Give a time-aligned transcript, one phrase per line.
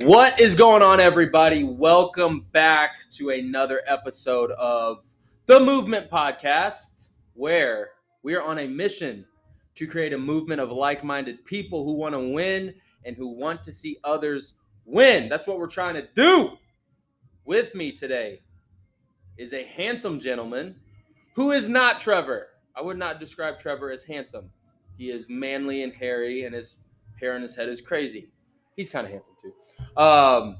[0.00, 1.64] What is going on, everybody?
[1.64, 4.98] Welcome back to another episode of
[5.46, 9.24] the Movement Podcast, where we are on a mission
[9.74, 12.74] to create a movement of like minded people who want to win
[13.06, 15.30] and who want to see others win.
[15.30, 16.58] That's what we're trying to do.
[17.46, 18.42] With me today
[19.38, 20.76] is a handsome gentleman
[21.34, 22.48] who is not Trevor.
[22.76, 24.50] I would not describe Trevor as handsome.
[24.98, 26.82] He is manly and hairy, and his
[27.18, 28.28] hair on his head is crazy.
[28.76, 29.52] He's kind of handsome too.
[30.00, 30.58] Um,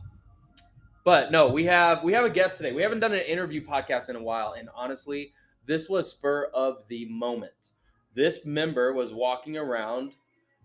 [1.05, 2.73] but no, we have we have a guest today.
[2.73, 5.33] We haven't done an interview podcast in a while, and honestly,
[5.67, 7.71] this was spur of the moment.
[8.15, 10.15] This member was walking around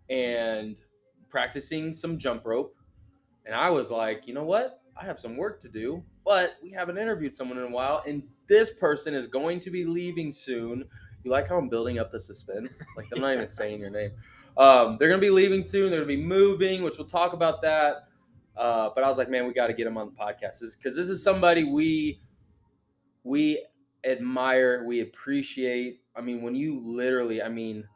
[0.09, 0.77] and
[1.29, 2.75] practicing some jump rope,
[3.45, 4.81] and I was like, you know what?
[4.99, 8.23] I have some work to do, but we haven't interviewed someone in a while, and
[8.47, 10.85] this person is going to be leaving soon.
[11.23, 12.81] You like how I'm building up the suspense?
[12.97, 14.11] Like I'm not even saying your name.
[14.57, 15.89] Um, they're gonna be leaving soon.
[15.89, 18.07] They're gonna be moving, which we'll talk about that.
[18.57, 20.95] Uh, but I was like, man, we got to get him on the podcast because
[20.95, 22.21] this is somebody we
[23.23, 23.65] we
[24.03, 26.01] admire, we appreciate.
[26.15, 27.87] I mean, when you literally, I mean,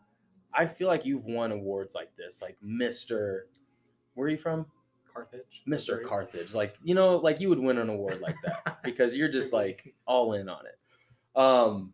[0.53, 3.47] I feel like you've won awards like this, like Mister.
[4.13, 4.65] Where are you from?
[5.15, 5.63] Carthage.
[5.67, 6.03] Mr.
[6.03, 6.53] Carthage.
[6.53, 9.93] Like, you know, like you would win an award like that because you're just like
[10.05, 11.39] all in on it.
[11.39, 11.93] Um,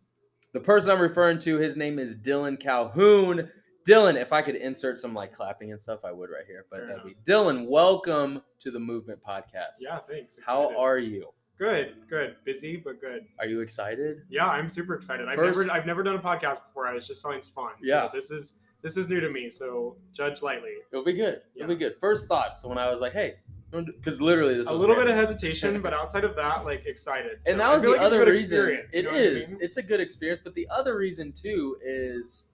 [0.52, 3.48] the person I'm referring to, his name is Dylan Calhoon.
[3.86, 6.66] Dylan, if I could insert some like clapping and stuff, I would right here.
[6.70, 7.66] But Fair that'd be Dylan.
[7.68, 9.78] Welcome to the Movement Podcast.
[9.80, 10.38] Yeah, thanks.
[10.44, 11.28] How are you?
[11.58, 11.94] good?
[12.08, 12.36] Good.
[12.44, 13.24] Busy, but good.
[13.38, 14.22] Are you excited?
[14.28, 15.28] Yeah, I'm super excited.
[15.28, 16.86] I've never I've never done a podcast before.
[16.86, 17.72] I was just telling it's fun.
[17.82, 18.06] Yeah.
[18.06, 19.50] So this is this is new to me.
[19.50, 20.74] So judge lightly.
[20.92, 21.42] It'll be good.
[21.56, 21.96] It'll be good.
[22.00, 23.34] First thoughts when I was like, hey,
[23.70, 27.38] because literally this A little bit of hesitation, but outside of that, like excited.
[27.46, 28.78] and So that I was the like other reason.
[28.92, 29.44] you know what I mean?
[29.60, 32.48] It's a good experience, but the other reason too is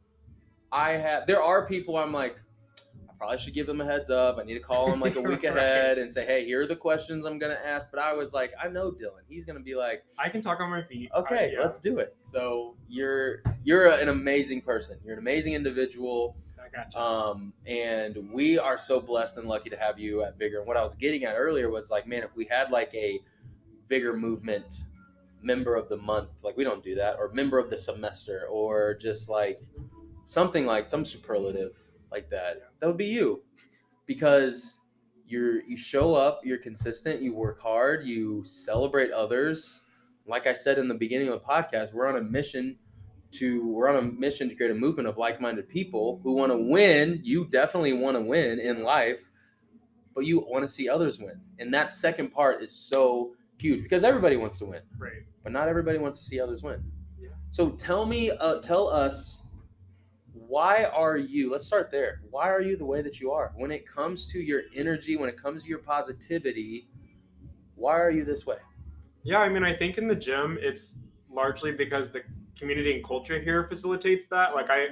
[0.72, 1.26] I have.
[1.26, 2.40] There are people I'm like,
[3.08, 4.38] I probably should give them a heads up.
[4.38, 5.56] I need to call them like a week Right.
[5.56, 7.88] ahead and say, hey, here are the questions I'm gonna ask.
[7.90, 9.22] But I was like, I know Dylan.
[9.28, 11.10] He's gonna be like, I can talk on my feet.
[11.16, 12.14] okay, I- yeah, let's do it.
[12.20, 14.98] So you're you're an amazing person.
[15.04, 16.36] You're an amazing individual.
[16.62, 17.00] I got you.
[17.00, 20.58] Um, and we are so blessed and lucky to have you at Vigor.
[20.58, 23.18] And what I was getting at earlier was like, man, if we had like a
[23.88, 24.82] Vigor movement
[25.42, 28.94] member of the month, like we don't do that, or member of the semester, or
[28.94, 29.62] just like
[30.28, 31.78] something like some superlative
[32.12, 33.42] like that, that would be you,
[34.06, 34.78] because
[35.26, 39.82] you're you show up, you're consistent, you work hard, you celebrate others.
[40.26, 42.76] Like I said in the beginning of the podcast, we're on a mission
[43.32, 46.58] to we're on a mission to create a movement of like-minded people who want to
[46.58, 47.20] win.
[47.22, 49.30] You definitely want to win in life,
[50.14, 51.40] but you want to see others win.
[51.58, 55.22] And that second part is so huge because everybody wants to win, Right.
[55.42, 56.82] but not everybody wants to see others win.
[57.20, 57.30] Yeah.
[57.50, 59.42] So tell me, uh, tell us,
[60.48, 61.52] why are you?
[61.52, 62.22] Let's start there.
[62.30, 65.14] Why are you the way that you are when it comes to your energy?
[65.14, 66.88] When it comes to your positivity,
[67.74, 68.56] why are you this way?
[69.24, 71.00] Yeah, I mean, I think in the gym, it's
[71.30, 72.22] largely because the
[72.58, 74.54] community and culture here facilitates that.
[74.54, 74.86] Like, I,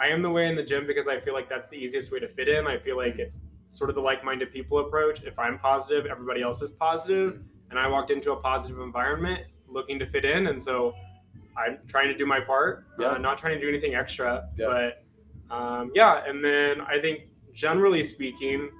[0.00, 2.20] I am the way in the gym because I feel like that's the easiest way
[2.20, 2.66] to fit in.
[2.66, 5.22] I feel like it's sort of the like-minded people approach.
[5.22, 7.70] If I'm positive, everybody else is positive, mm-hmm.
[7.70, 10.94] and I walked into a positive environment looking to fit in, and so
[11.58, 13.08] I'm trying to do my part, Yeah.
[13.12, 14.48] uh, not trying to do anything extra.
[14.56, 14.66] Yeah.
[15.48, 18.70] But um, yeah, and then I think generally speaking,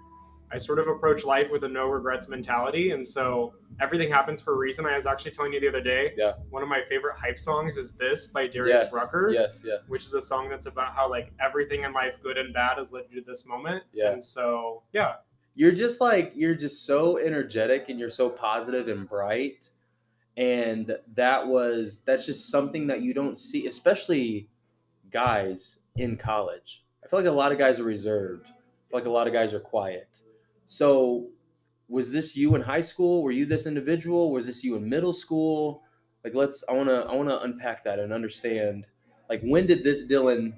[0.51, 4.55] I sort of approach life with a no regrets mentality, and so everything happens for
[4.55, 4.87] a reason.
[4.87, 6.13] I was actually telling you the other day.
[6.17, 6.33] Yeah.
[6.51, 10.07] One of my favorite hype songs is this by Darius yes, Rucker, Yes, yeah, which
[10.07, 13.05] is a song that's about how like everything in life, good and bad, has led
[13.11, 13.83] you to this moment.
[13.93, 14.13] Yeah.
[14.13, 15.17] And so yeah,
[15.55, 19.71] you're just like you're just so energetic and you're so positive and bright
[20.39, 24.49] and that was that's just something that you don't see especially
[25.11, 26.85] guys in college.
[27.05, 28.47] I feel like a lot of guys are reserved.
[28.93, 30.23] Like a lot of guys are quiet.
[30.65, 31.27] So
[31.89, 33.23] was this you in high school?
[33.23, 34.31] Were you this individual?
[34.31, 35.83] Was this you in middle school?
[36.23, 38.87] Like let's i want to i want to unpack that and understand
[39.29, 40.53] like when did this dylan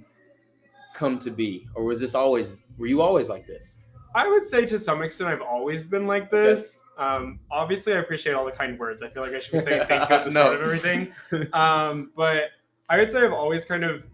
[0.94, 1.66] come to be?
[1.74, 3.78] Or was this always were you always like this?
[4.14, 6.80] I would say to some extent I've always been like Okay.
[7.00, 9.02] Um, obviously, I appreciate all the kind words.
[9.02, 10.42] I feel like I should be saying thank you at the No.
[10.42, 11.12] start of everything.
[11.52, 12.44] Um, but
[12.88, 14.04] I would say I've always kind of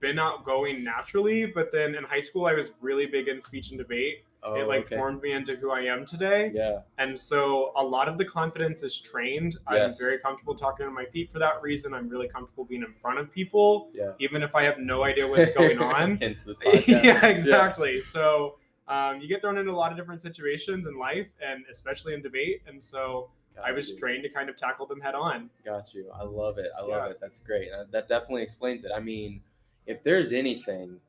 [0.00, 1.46] been outgoing naturally.
[1.46, 4.18] But then in high school, I was really big in speech and debate.
[4.42, 4.96] oh, it like okay.
[4.96, 6.52] formed me into who I am today.
[6.54, 9.56] yeah And so a lot of the confidence is trained.
[9.72, 9.98] Yes.
[9.98, 11.94] I'm very comfortable talking on my feet for that reason.
[11.94, 15.26] I'm really comfortable being in front of people, yeah even if I have no idea
[15.26, 16.18] what's going on.
[16.18, 18.00] hence this podcast yeah, exactly.
[18.02, 18.58] So
[18.88, 22.22] um, you get thrown into a lot of different situations in life, and especially in
[22.22, 22.62] debate.
[22.66, 23.30] And so
[23.62, 23.96] I was you.
[23.98, 25.48] trained to kind of tackle them head on.
[25.64, 26.10] Got you.
[26.14, 26.70] I love it.
[26.76, 27.10] I love Yeah.
[27.10, 27.18] it.
[27.20, 27.70] That's great.
[27.72, 28.90] Uh, That definitely explains it.
[28.94, 29.42] I mean,
[29.86, 31.00] if there's anything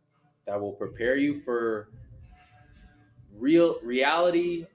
[0.46, 1.90] that will prepare you for
[3.40, 4.68] real reality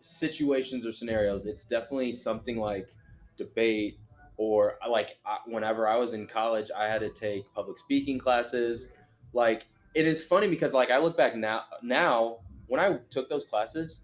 [0.00, 2.88] situations or scenarios, it's definitely something like
[3.36, 3.98] debate
[4.36, 8.88] or like whenever I was in college, I had to take public speaking classes.
[9.34, 13.44] Like it is funny because like I look back now now when I took those
[13.44, 14.00] classes,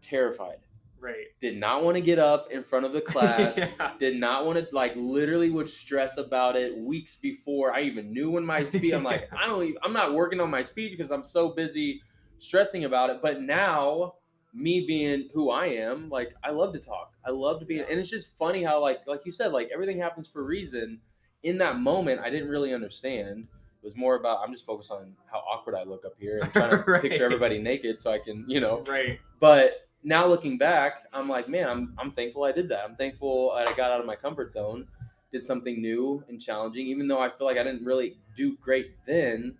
[0.00, 0.58] terrified.
[1.00, 1.26] Right.
[1.38, 3.58] Did not want to get up in front of the class.
[3.58, 3.92] Yeah.
[3.98, 8.30] Did not want to like literally would stress about it weeks before I even knew
[8.30, 8.94] when my speech.
[8.94, 12.00] I'm like I don't even, I'm not working on my speech because I'm so busy
[12.38, 13.20] stressing about it.
[13.20, 14.14] But now
[14.54, 17.12] me being who I am, like I love to talk.
[17.26, 19.98] I love to be, and it's just funny how like like you said, like everything
[19.98, 21.00] happens for a reason.
[21.42, 23.48] In that moment, I didn't really understand.
[23.84, 26.50] It was more about I'm just focused on how awkward I look up here and
[26.54, 27.02] trying to Right.
[27.02, 28.82] picture everybody naked so I can, you know.
[28.88, 29.20] Right.
[29.40, 32.82] But now looking back, I'm like, man, I'm I'm thankful I did that.
[32.82, 34.86] I'm thankful I got out of my comfort zone,
[35.32, 36.86] did something new and challenging.
[36.86, 39.54] Even though I feel like I didn't really do great then,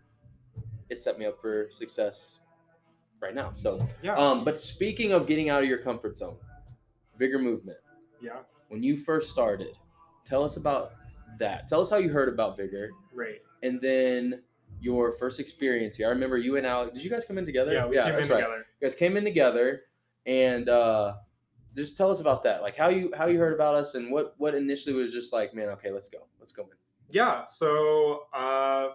[0.88, 2.40] it set me up for success
[3.20, 3.52] right now.
[3.52, 4.16] So Yeah.
[4.16, 6.36] um, but speaking of getting out of your comfort zone,
[7.18, 7.78] Vigor Movement,
[8.22, 8.38] yeah.
[8.68, 9.76] when you first started,
[10.24, 10.92] tell us about
[11.38, 11.68] that.
[11.68, 13.40] Tell us how you heard about Vigor, Right.
[13.64, 14.42] And then
[14.80, 16.06] your first experience here.
[16.06, 16.92] I remember you and Alex.
[16.94, 17.72] Did you guys come in together?
[17.72, 17.86] Yeah.
[17.86, 18.22] We came in right.
[18.22, 18.66] together.
[18.80, 19.82] You guys came in together,
[20.26, 21.14] and uh,
[21.74, 22.62] just tell us about that.
[22.62, 25.54] Like how you how you heard about us, and what what initially was just like,
[25.54, 26.68] man, okay, let's go, let's go in.
[27.10, 27.46] Yeah.
[27.46, 28.88] So uh,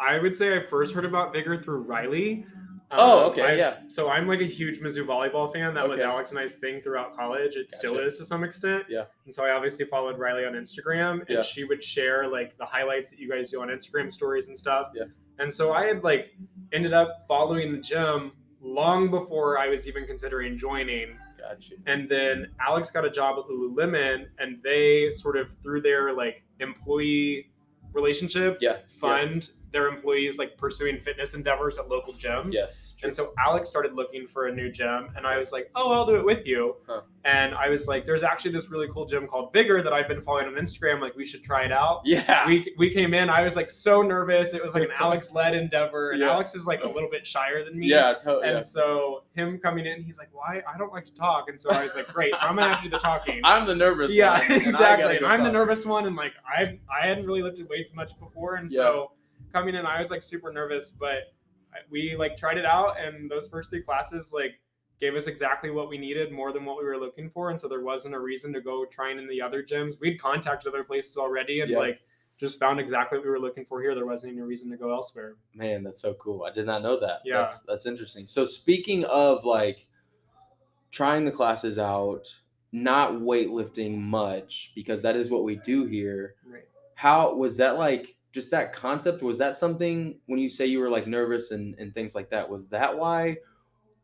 [0.00, 2.44] I would say I first heard about Vigor through Riley.
[2.90, 3.80] Oh, Um, okay, I- yeah.
[3.88, 5.74] So I'm like a huge Mizzou volleyball fan.
[5.74, 7.56] That was Alex and I's thing throughout college.
[7.56, 8.84] It still is to some extent.
[8.88, 9.04] Yeah.
[9.26, 11.42] And so I obviously followed Riley on Instagram, and Yeah.
[11.42, 14.92] she would share like the highlights that you guys do on Instagram stories and stuff.
[14.94, 15.04] Yeah.
[15.38, 16.34] And so I had like
[16.72, 21.18] ended up following the gym long before I was even considering joining.
[21.38, 21.76] Got you.
[21.86, 26.42] And then Alex got a job at Lululemon, and they sort of through their like
[26.58, 27.50] employee
[27.92, 28.78] relationship Yeah.
[28.88, 32.52] fund their employees like pursuing fitness endeavors at local gyms.
[32.54, 32.94] Yes.
[33.02, 36.06] And so Alex started looking for a new gym, and I was like, "Oh, I'll
[36.06, 37.02] do it with you." Huh.
[37.24, 40.22] And I was like, "There's actually this really cool gym called Vigor that I've been
[40.22, 41.00] following on Instagram.
[41.00, 42.46] Like, we should try it out." Yeah.
[42.46, 43.28] We, we came in.
[43.28, 44.54] I was like so nervous.
[44.54, 46.30] It was like an Alex led endeavor, and Yeah.
[46.30, 47.88] Alex is like a little bit shyer than me.
[47.88, 48.14] yeah.
[48.14, 48.48] Totally.
[48.48, 48.62] And yeah.
[48.62, 50.62] so him coming in, he's like, "Why?
[50.66, 52.78] I don't like to talk." And so I was like, "Great, so I'm gonna have
[52.78, 54.14] to do the talking." I'm the nervous.
[54.14, 55.18] yeah, one, exactly.
[55.18, 58.54] And I'm the nervous one, and like I I hadn't really lifted weights much before,
[58.56, 59.12] and so
[59.52, 61.32] coming in, I was like super nervous, but
[61.90, 64.60] we like tried it out, and those first three classes like
[65.00, 67.68] gave us exactly what we needed, more than what we were looking for, and so
[67.68, 70.00] there wasn't a reason to go trying in the other gyms.
[70.00, 71.78] We'd contacted other places already, and Yeah.
[71.78, 72.00] like
[72.36, 73.94] just found exactly what we were looking for here.
[73.94, 75.34] There wasn't any reason to go elsewhere.
[75.54, 76.44] Man, that's so cool.
[76.44, 77.20] I did not know that.
[77.24, 77.38] Yeah.
[77.38, 78.26] That's that's interesting.
[78.26, 79.86] So speaking of like
[80.90, 82.28] trying the classes out,
[82.72, 86.36] not weightlifting much because that is what we do here.
[86.46, 86.64] Right.
[86.94, 89.22] How was that like just that concept?
[89.22, 92.48] Was that something when you say you were like nervous and, and things like that?
[92.48, 93.36] Was that why?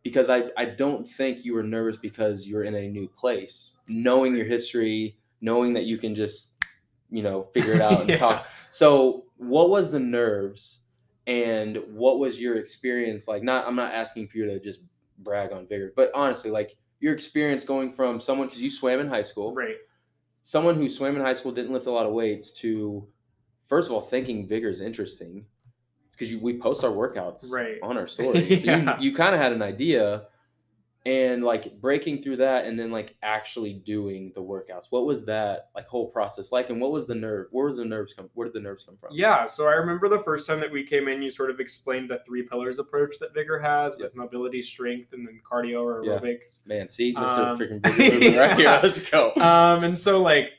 [0.03, 3.73] Because I, I don't think you were nervous because you're in a new place.
[3.89, 6.55] Knowing your history, knowing that you can just,
[7.11, 8.17] you know, figure it out and Yeah.
[8.17, 8.47] talk.
[8.71, 10.81] So what was the nerves
[11.27, 13.43] and what was your experience like?
[13.43, 14.81] Not I'm not asking for you to just
[15.19, 19.09] brag on vigor, but honestly, like your experience going from someone because you swam in
[19.09, 19.77] high school, Right.
[20.43, 23.07] someone who swam in high school didn't lift a lot of weights to
[23.75, 25.45] first of all thinking vigor is interesting
[26.13, 27.79] because you, we post our workouts Right.
[27.83, 28.63] on our stories.
[28.65, 30.27] So you, you kind of had an idea
[31.07, 34.87] and like breaking through that and then like actually doing the workouts.
[34.91, 36.71] What was that like whole process like?
[36.71, 38.97] And what was the nerve where was the nerves come where did the nerves come
[38.97, 39.11] from?
[39.13, 42.09] Yeah, so I remember the first time that we came in, you sort of explained
[42.11, 46.13] the three pillars approach that Vigor has with mobility, strength, and then cardio or Yeah.
[46.21, 46.65] aerobics.
[46.67, 48.81] man see mr Um, freaking vigor right here.
[48.83, 49.35] Let's go.
[49.35, 50.53] Um, and so like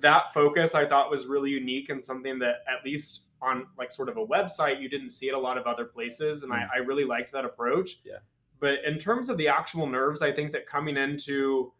[0.00, 4.08] that focus I thought was really unique and something that at least on like sort
[4.08, 6.78] of a website you didn't see it a lot of other places, and I, I
[6.78, 8.00] really liked that approach.
[8.04, 8.18] Yeah.
[8.58, 11.72] But in terms of the actual nerves, I think that coming into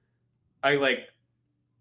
[0.65, 1.09] a like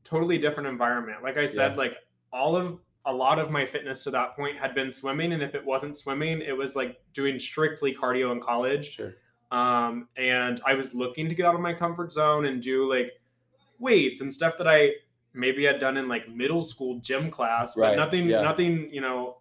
[0.04, 1.78] totally different environment, like I said, Yeah.
[1.78, 1.96] like
[2.32, 5.54] all of a lot of my fitness to that point had been swimming, and if
[5.56, 9.16] it wasn't swimming, it was like doing strictly cardio in college sure
[9.52, 13.14] um, and I was looking to get out of my comfort zone and do like
[13.80, 14.92] weights and stuff that I
[15.36, 18.42] maybe I'd done in like middle school gym class, but Right, nothing, yeah.
[18.42, 19.38] nothing, you know,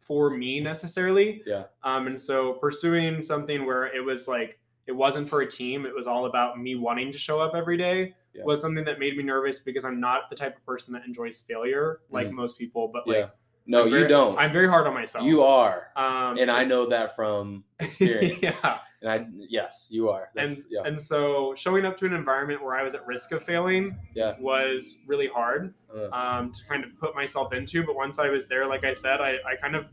[0.00, 1.42] for me necessarily.
[1.46, 1.64] Yeah.
[1.82, 5.94] Um, and so pursuing something where it was like it wasn't for a team, it
[5.94, 8.44] was all about me wanting to show up every day Yeah.
[8.44, 11.40] was something that made me nervous because I'm not the type of person that enjoys
[11.40, 12.32] failure like Mm.
[12.34, 13.26] most people, but like yeah
[13.68, 15.24] no I'm you very- don't I'm very hard on myself.
[15.24, 18.78] you are um, and i know that from experience yeah.
[19.06, 22.74] And i yes you are and yeah and so showing up to an environment where
[22.76, 24.34] I was at risk of failing Yeah.
[24.40, 27.82] was really hard Uh, um, to kind of put myself into.
[27.84, 29.86] But once I was there, like I said, I, I kind of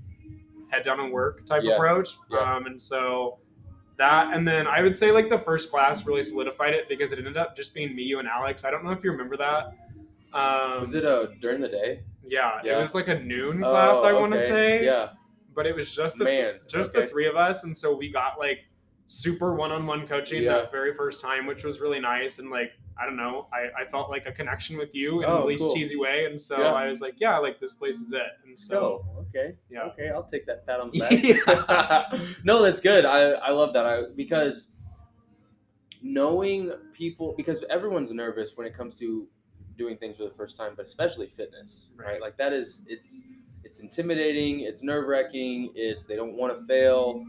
[0.69, 1.75] head down and work type Yeah.
[1.75, 2.09] approach.
[2.31, 2.39] Yeah.
[2.55, 3.39] Um, and so
[3.97, 7.19] that and then I would say like the first class really solidified it because it
[7.19, 8.65] ended up just being me, you, and Alex.
[8.65, 9.61] I don't know if you remember that.
[10.33, 12.01] Um, Was it uh during the day?
[12.25, 12.77] Yeah, Yeah.
[12.79, 13.97] it was like a noon class.
[13.97, 14.83] I want to say.
[14.83, 15.09] Yeah.
[15.55, 17.01] but it was just the Man, just okay.
[17.01, 18.59] the three of us, and so we got like
[19.07, 20.53] super one-on-one coaching Yeah.
[20.53, 22.39] that very first time, which was really nice.
[22.39, 25.39] And like I don't know, I, I felt like a connection with you in Oh,
[25.39, 25.73] the least cool.
[25.75, 26.73] cheesy way, and so Yeah.
[26.73, 28.21] I was like, yeah, like this place is it.
[28.45, 30.99] And so So okay, yeah, okay, I'll take that pat on the
[32.11, 32.13] back.
[32.43, 33.05] no, that's good.
[33.05, 33.85] I I love that.
[33.85, 34.75] I because
[36.01, 39.27] knowing people because everyone's nervous when it comes to
[39.77, 42.05] doing things for the first time, but especially fitness, right?
[42.13, 42.21] Right.
[42.21, 43.23] Like that is it's
[43.63, 47.23] it's intimidating, it's nerve wracking, it's they don't want to fail.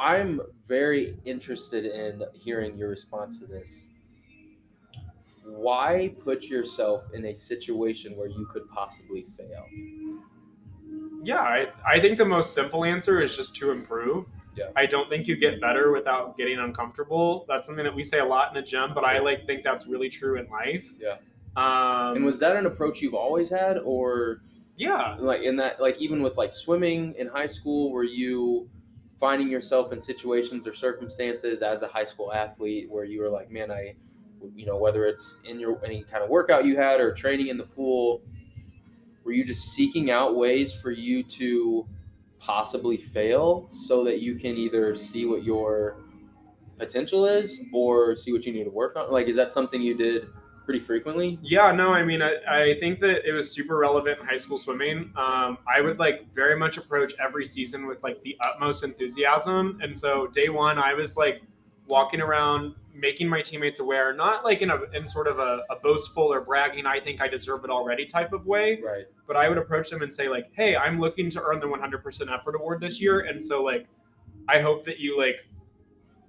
[0.00, 3.88] I'm very interested in hearing your response to this.
[5.44, 9.66] Why put yourself in a situation where you could possibly fail?
[11.22, 11.40] yeah.
[11.40, 14.26] I I think the most simple answer is just to improve.
[14.56, 14.70] Yeah.
[14.76, 17.44] I don't think you get better without getting uncomfortable.
[17.48, 19.86] That's something that we say a lot in the gym, but I like think that's
[19.86, 20.92] really true in life.
[20.98, 21.16] Yeah.
[21.56, 24.42] Um, And was that an approach you've always had, or
[24.76, 25.16] yeah.
[25.18, 28.68] like in that, like even with like swimming in high school, were you
[29.20, 33.50] finding yourself in situations or circumstances as a high school athlete where you were like,
[33.50, 33.94] man, I,
[34.56, 37.58] you know, whether it's in your any kind of workout you had or training in
[37.58, 38.22] the pool,
[39.22, 41.86] were you just seeking out ways for you to
[42.38, 45.98] possibly fail so that you can either see what your
[46.78, 49.12] potential is or see what you need to work on?
[49.12, 50.28] Like, is that something you did
[50.64, 51.38] pretty frequently?
[51.42, 54.58] Yeah, no, I mean, I, I think that it was super relevant in high school
[54.58, 55.12] swimming.
[55.16, 59.78] Um, I would like very much approach every season with like the utmost enthusiasm.
[59.82, 61.42] And so day one, I was like
[61.88, 65.76] walking around, making my teammates aware, not like in a in sort of a, a
[65.82, 69.06] boastful or bragging, I think I deserve it already type of way, Right.
[69.26, 72.32] but I would approach them and say like, hey, I'm looking to earn the 100%
[72.32, 73.86] effort award this year, and so like,
[74.48, 75.46] I hope that you like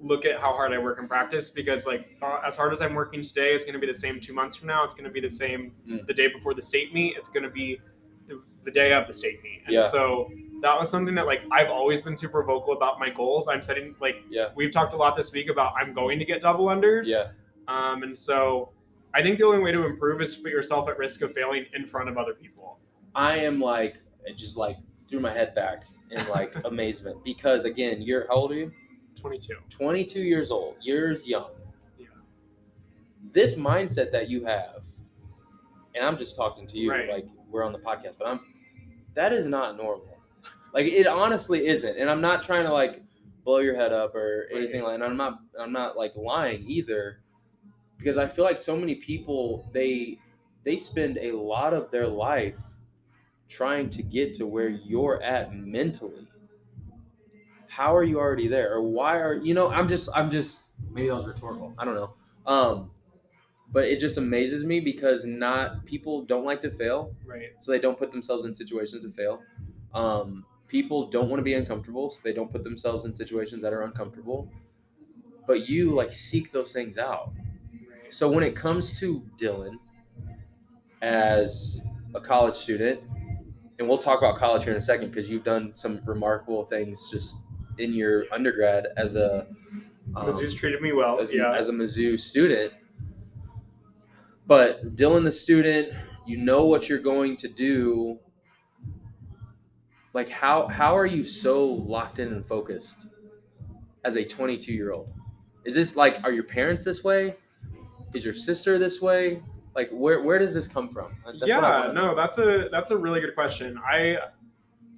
[0.01, 2.93] look at how hard I work in practice because like uh, as hard as I'm
[2.96, 4.84] working today, it's going to be the same two months from now.
[4.84, 6.08] It's going to be the same Mm.
[6.08, 7.15] the day before the state meet.
[7.17, 7.79] It's going to be
[8.27, 9.81] the, the day of the state meet, and Yeah.
[9.84, 10.31] so
[10.62, 13.48] that was something that like I've always been super vocal about my goals.
[13.48, 14.50] I'm setting like Yeah.
[14.55, 17.08] we've talked a lot this week about I'm going to get double unders.
[17.08, 17.27] Yeah.
[17.67, 18.72] Um, and so
[19.13, 21.65] I think the only way to improve is to put yourself at risk of failing
[21.75, 22.79] in front of other people.
[23.13, 24.77] I am like it just like
[25.08, 28.72] threw my head back in like amazement because again, you're how old are you?
[29.15, 29.55] 22.
[29.69, 30.75] 22 years old.
[30.81, 31.51] You're young.
[31.97, 32.07] Yeah.
[33.31, 34.81] This mindset that you have,
[35.95, 37.09] and I'm just talking to you Right.
[37.09, 38.39] like we're on the podcast, but I'm
[39.13, 40.17] that is not normal.
[40.73, 43.03] Like it honestly isn't, and I'm not trying to like
[43.43, 44.95] blow your head up or anything like.
[44.95, 45.39] And I'm not.
[45.59, 47.19] I'm not like lying either,
[47.97, 50.17] because I feel like so many people they
[50.63, 52.57] they spend a lot of their life
[53.49, 56.25] trying to get to where you're at mentally
[57.71, 58.73] how are you already there?
[58.73, 61.73] Or why are you know i'm just i'm just maybe that was rhetorical.
[61.79, 62.13] I don't know.
[62.45, 62.91] Um
[63.71, 67.15] but it just amazes me because not people don't like to fail.
[67.25, 67.51] Right.
[67.59, 69.39] so they don't put themselves in situations to fail.
[69.93, 73.71] Um people don't want to be uncomfortable so they don't put themselves in situations that
[73.71, 74.51] are uncomfortable.
[75.47, 77.31] But you like seek those things out.
[77.71, 78.13] Right.
[78.13, 79.75] so when it comes to Dylan
[81.01, 81.81] as
[82.13, 82.99] a college student,
[83.79, 87.09] and we'll talk about college here in a second because you've done some remarkable things
[87.09, 87.37] just
[87.81, 89.47] in your undergrad as a
[90.15, 91.19] um, Mizzou's treated me well.
[91.19, 91.53] as, yeah.
[91.53, 92.73] as a Mizzou student.
[94.47, 95.93] But Dylan, the student,
[96.25, 98.19] you know what you're going to do.
[100.13, 103.07] Like how how are you so locked in and focused
[104.03, 105.09] as a 22 year old?
[105.63, 107.35] Is this like are your parents this way?
[108.13, 109.41] Is your sister this way?
[109.73, 111.15] Like where where does this come from?
[111.25, 113.79] That's yeah, no, that's a that's a really good question.
[113.89, 114.17] I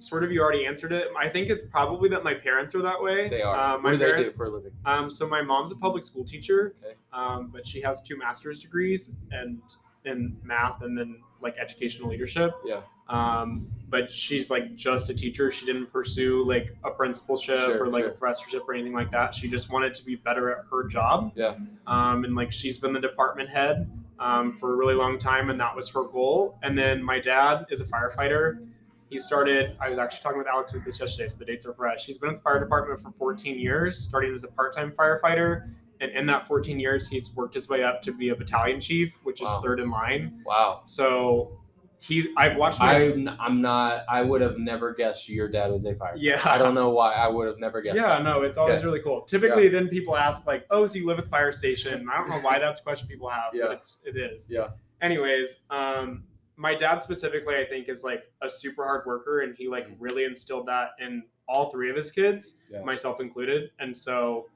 [0.06, 1.08] sort of you already answered it.
[1.18, 3.28] I think it's probably that my parents are that way.
[3.28, 3.74] They are.
[3.76, 4.72] Um, what do they parent- do for a living?
[4.84, 6.94] Um, so my mom's a public school teacher, Okay.
[7.12, 9.60] um, but she has two master's degrees and
[10.04, 12.52] in math and then like educational leadership.
[12.64, 12.80] Yeah.
[13.08, 15.50] Um, but she's like just a teacher.
[15.50, 18.12] She didn't pursue like a principalship Sure, or like sure.
[18.12, 19.34] a professorship or anything like that.
[19.34, 21.32] She just wanted to be better at her job.
[21.34, 21.54] Yeah.
[21.86, 25.58] Um, and like she's been the department head um, for a really long time, and
[25.60, 26.58] that was her goal.
[26.62, 28.66] And then my dad is a firefighter.
[29.10, 29.76] He started.
[29.80, 32.04] I was actually talking with Alex this yesterday, so the dates are fresh.
[32.06, 35.70] He's been at the fire department for 14 years, starting as a part-time firefighter,
[36.00, 39.14] and in that 14 years, he's worked his way up to be a battalion chief,
[39.22, 40.42] which is third in line.
[40.44, 40.82] Wow.
[40.86, 41.60] So
[42.00, 42.26] he's.
[42.36, 42.80] I've watched.
[42.80, 46.14] My, I'm I'm not I would have never guessed your dad was a firefighter.
[46.16, 46.40] yeah.
[46.44, 47.96] I don't know why I would have never guessed.
[47.96, 48.86] Yeah, no, it's always Okay.
[48.86, 49.20] really cool.
[49.22, 52.30] Typically, then people ask like, "Oh, so you live at the fire station?" I don't
[52.30, 53.66] know why that's a question people have, Yeah.
[53.68, 54.46] but it's it is.
[54.50, 54.68] Yeah.
[55.02, 56.24] Anyways, um,
[56.56, 59.96] my dad specifically, I think, is like a super hard worker, and he like Mhm.
[59.98, 62.82] really instilled that in all three of his kids, Yeah.
[62.82, 63.70] myself included.
[63.80, 64.46] And so,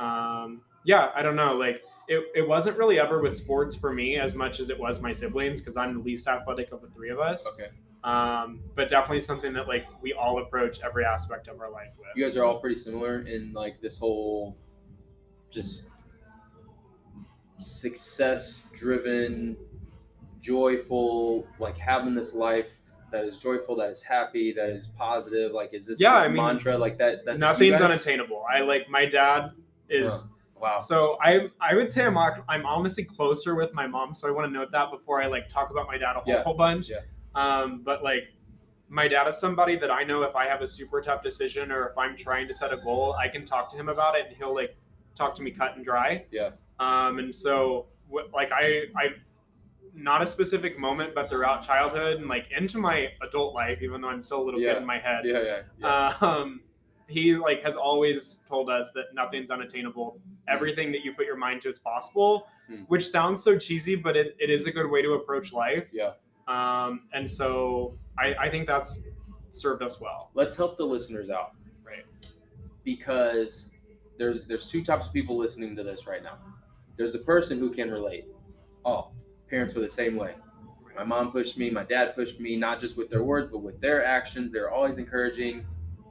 [0.00, 1.54] um, yeah, I don't know.
[1.54, 5.00] Like, it, it wasn't really ever with sports for me as much as it was
[5.00, 7.46] my siblings because I'm the least athletic of the three of us.
[7.54, 7.70] Okay.
[8.02, 12.08] Um, but definitely something that like we all approach every aspect of our life with.
[12.14, 14.58] You guys are all pretty similar in like this whole
[15.50, 15.84] just
[17.58, 19.56] success driven,
[20.44, 22.70] joyful, like having this life
[23.10, 25.52] that is joyful, that is happy, that is positive.
[25.52, 27.24] Like, is this, Yeah, this I mean, mantra like that?
[27.24, 28.44] That's Nothing's unattainable.
[28.52, 29.52] I like my dad
[29.88, 30.26] is.
[30.60, 30.80] Wow.
[30.80, 32.16] So I I would say I'm
[32.48, 34.14] I'm honestly closer with my mom.
[34.14, 36.32] So I want to note that before I like talk about my dad a whole,
[36.34, 36.42] Yeah.
[36.42, 36.88] whole bunch.
[36.88, 37.00] Yeah.
[37.34, 38.24] Um, but like
[38.88, 41.88] my dad is somebody that I know if I have a super tough decision or
[41.88, 44.36] if I'm trying to set a goal, I can talk to him about it and
[44.36, 44.76] he'll like
[45.16, 46.24] talk to me cut and dry.
[46.30, 46.50] Yeah.
[46.80, 47.86] Um, and so
[48.32, 49.04] like I I
[49.94, 54.08] not a specific moment, but throughout childhood and like into my adult life, even though
[54.08, 54.72] I'm still a little Yeah.
[54.74, 56.14] kid in my head Yeah, yeah, yeah.
[56.20, 56.60] um,
[57.06, 60.18] he like has always told us that nothing's unattainable.
[60.48, 62.86] Everything that you put your mind to is possible, Mm.
[62.88, 65.86] which sounds so cheesy, but it, it is a good way to approach life.
[65.92, 66.12] Yeah.
[66.48, 69.06] Um, and so I, I think that's
[69.50, 70.30] served us well.
[70.34, 71.52] Let's help the listeners out.
[71.84, 72.04] Right.
[72.84, 73.68] Because
[74.18, 76.38] there's there's two types of people listening to this right now.
[76.96, 78.26] There's the person who can relate.
[78.84, 79.10] Oh,
[79.54, 80.34] parents were the same way.
[80.96, 83.80] My mom pushed me, my dad pushed me, not just with their words, but with
[83.80, 84.52] their actions.
[84.52, 85.64] They're always encouraging.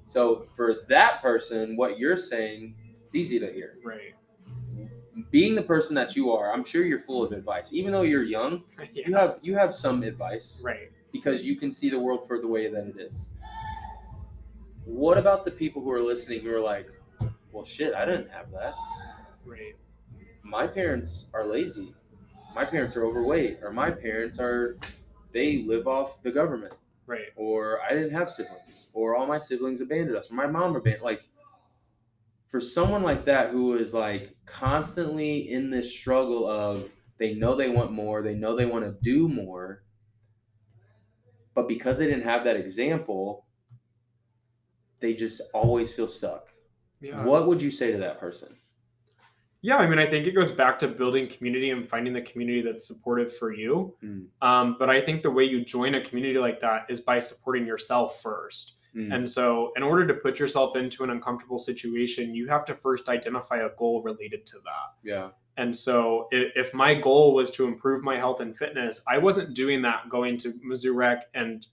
[0.06, 2.74] So for that person, what you're saying,
[3.06, 3.80] it's easy to hear.
[3.84, 4.16] Right.
[5.30, 7.74] Being the person that you are, I'm sure you're full of advice.
[7.74, 9.04] Even though you're young, yeah.
[9.08, 10.90] you have you have some advice Right.
[11.12, 13.34] because you can see the world for the way that it is.
[14.86, 16.88] What about the people who are listening who are like,
[17.52, 18.74] well, shit, I didn't have that.
[19.46, 19.76] Right.
[20.44, 21.94] My parents are lazy.
[22.56, 24.78] My parents are overweight, or my parents are,
[25.32, 26.74] they live off the government,
[27.08, 27.30] Right.
[27.36, 31.04] or I didn't have siblings, or all my siblings abandoned us, or my mom abandoned.
[31.04, 31.28] Like,
[32.48, 37.70] for someone like that who is like constantly in this struggle of they know they
[37.70, 39.84] want more, they know they want to do more,
[41.56, 43.48] but because they didn't have that example,
[45.00, 46.48] they just always feel stuck.
[47.02, 47.24] Yeah.
[47.26, 48.56] What would you say to that person?
[49.66, 52.62] Yeah, I mean, I think it goes back to building community and finding the community
[52.62, 53.96] that's supportive for you.
[54.04, 54.26] Mm.
[54.42, 57.66] Um, but I think the way you join a community like that is by supporting
[57.66, 58.76] yourself first.
[58.94, 59.16] Mm.
[59.16, 63.08] And so, in order to put yourself into an uncomfortable situation, you have to first
[63.08, 65.10] identify a goal related to that.
[65.10, 69.18] yeah, And so, if, if my goal was to improve my health and fitness, I
[69.18, 71.66] wasn't doing that going to Mizzou Rec and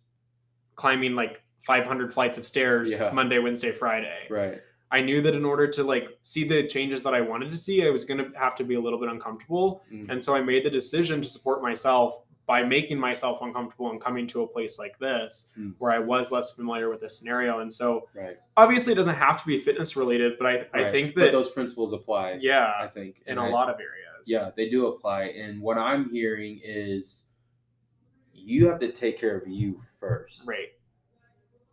[0.76, 3.10] climbing like 500 flights of stairs Yeah.
[3.12, 4.26] Monday, Wednesday, Friday.
[4.30, 4.60] right.
[4.92, 7.86] I knew that in order to like see the changes that I wanted to see,
[7.86, 9.84] I was going to have to be a little bit uncomfortable.
[9.92, 10.10] Mm.
[10.10, 14.26] And so I made the decision to support myself by making myself uncomfortable and coming
[14.26, 15.74] to a place like this Mm.
[15.78, 17.60] where I was less familiar with the scenario.
[17.60, 18.36] And so Right.
[18.56, 20.90] obviously it doesn't have to be fitness related, but I, I right.
[20.92, 22.38] think But that, those principles apply.
[22.40, 22.72] Yeah.
[22.80, 24.26] I think in a I- lot of areas.
[24.26, 25.24] Yeah, they do apply.
[25.26, 27.26] And what I'm hearing is
[28.34, 30.46] you have to take care of you first.
[30.48, 30.70] Right.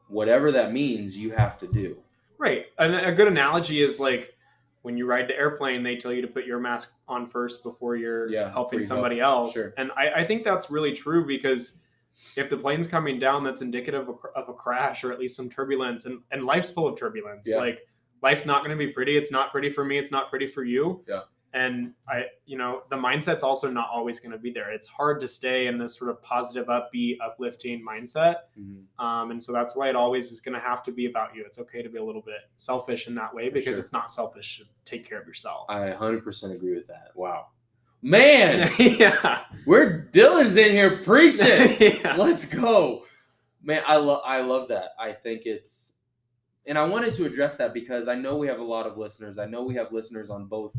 [0.10, 1.98] Whatever that means, you have to do.
[2.38, 2.66] Right.
[2.78, 4.36] And a good analogy is like
[4.84, 7.96] when you ride the airplane, they tell you to put your mask on first before
[7.96, 9.54] you're Yeah, helping somebody else.
[9.54, 9.74] Sure.
[9.78, 11.78] And I, I think that's really true because
[12.36, 15.36] if the plane's coming down, that's indicative of a, of a crash or at least
[15.36, 16.06] some turbulence.
[16.06, 17.48] And, and life's full of turbulence.
[17.50, 17.58] Yeah.
[17.58, 17.80] Like
[18.22, 19.18] life's not going to be pretty.
[19.18, 19.98] It's not pretty for me.
[19.98, 21.04] It's not pretty for you.
[21.08, 21.22] Yeah.
[21.54, 24.70] And I, you know, the mindset's also not always going to be there.
[24.70, 28.36] It's hard to stay in this sort of positive, upbeat, uplifting mindset.
[28.60, 28.84] Mhm.
[29.04, 31.44] Um, and so that's why it always is going to have to be about you.
[31.46, 33.84] It's okay to be a little bit selfish in that way because sure.
[33.84, 35.66] it's not selfish to take care of yourself.
[35.70, 37.12] I 100% agree with that.
[37.16, 37.48] Wow.
[38.02, 39.46] Man, yeah.
[39.66, 41.76] we're Dylan's in here preaching.
[41.80, 42.16] yeah.
[42.18, 43.06] Let's go.
[43.64, 44.92] Man, I love I love that.
[45.00, 45.94] I think it's
[46.68, 49.40] and I wanted to address that because I know we have a lot of listeners.
[49.40, 50.76] I know we have listeners on both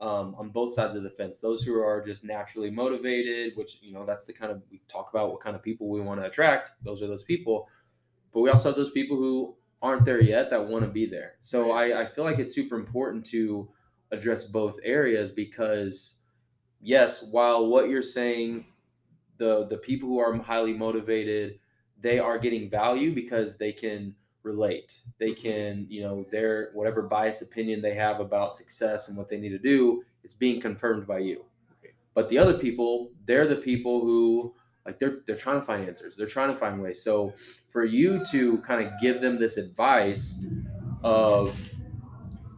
[0.00, 1.40] um, on both sides of the fence.
[1.40, 5.10] Those who are just naturally motivated, which you know that's the kind of we talk
[5.10, 6.72] about what kind of people we want to attract.
[6.82, 7.68] Those are those people.
[8.32, 11.34] But we also have those people who aren't there yet that want to be there.
[11.40, 13.68] So I, I feel like it's super important to
[14.10, 16.16] address both areas because
[16.80, 18.66] yes, while what you're saying,
[19.38, 21.58] the the people who are highly motivated,
[22.00, 24.14] they are getting value because they can
[24.46, 25.00] relate.
[25.18, 25.42] They mm-hmm.
[25.42, 29.50] can, you know, their whatever biased opinion they have about success and what they need
[29.50, 31.44] to do, it's being confirmed by you.
[32.14, 34.54] But the other people, they're the people who
[34.86, 36.16] like they're they're trying to find answers.
[36.16, 37.02] They're trying to find ways.
[37.02, 37.34] So
[37.68, 40.46] for you to kind of give them this advice
[41.02, 41.54] of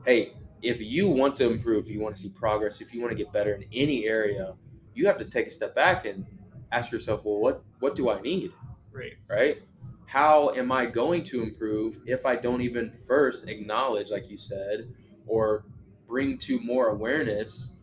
[0.07, 3.11] hey, if you want to improve, if you want to see progress, if you want
[3.11, 4.55] to get better in any area,
[4.95, 6.25] you have to take a step back and
[6.71, 8.53] ask yourself, well, what what do I need?
[8.93, 9.15] Right.
[9.29, 9.63] Right?
[10.09, 14.91] How am I going to improve if I don't even first acknowledge, like you said,
[15.27, 15.67] or
[16.07, 17.75] bring to more awareness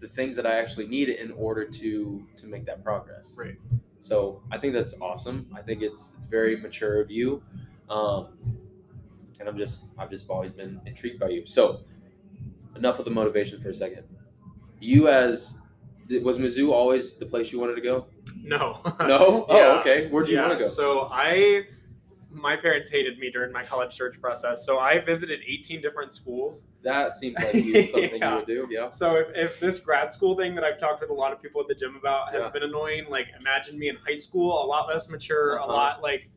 [0.00, 3.36] the things that I actually need in order to to make that progress.
[3.38, 3.54] Right.
[4.00, 5.46] So I think that's awesome.
[5.56, 7.44] I think it's it's very mature of you,
[7.88, 8.36] um,
[9.38, 11.46] and I'm just I've just always been intrigued by you.
[11.46, 11.82] So
[12.74, 14.02] enough of the motivation for a second.
[14.80, 15.58] You as
[16.22, 18.08] was Mizzou always the place you wanted to go?
[18.36, 18.80] No.
[19.00, 19.46] No.
[19.50, 19.54] Yeah.
[19.74, 20.08] Oh, okay.
[20.08, 20.70] Where do you Yeah, want to go?
[20.70, 21.64] So I,
[22.30, 24.64] my parents hated me during my college search process.
[24.66, 26.68] So I visited 18 different schools.
[26.82, 28.30] That seems like you, something Yeah.
[28.30, 28.68] you would do.
[28.70, 28.90] Yeah.
[28.90, 31.60] So if, if this grad school thing that I've talked with a lot of people
[31.60, 32.50] at the gym about has Yeah.
[32.50, 35.70] been annoying, like imagine me in high school, a lot less mature, Uh-huh.
[35.70, 36.28] a lot like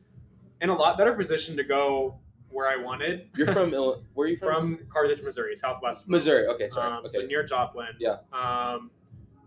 [0.62, 3.30] in a lot better position to go where I wanted.
[3.38, 4.78] You're from Ill- where are you from?
[4.78, 6.08] From Carthage, Missouri, Southwest.
[6.10, 6.48] Missouri.
[6.48, 6.92] Okay, sorry.
[6.92, 7.88] um, so near Joplin.
[8.00, 8.18] Yeah.
[8.34, 8.92] Um,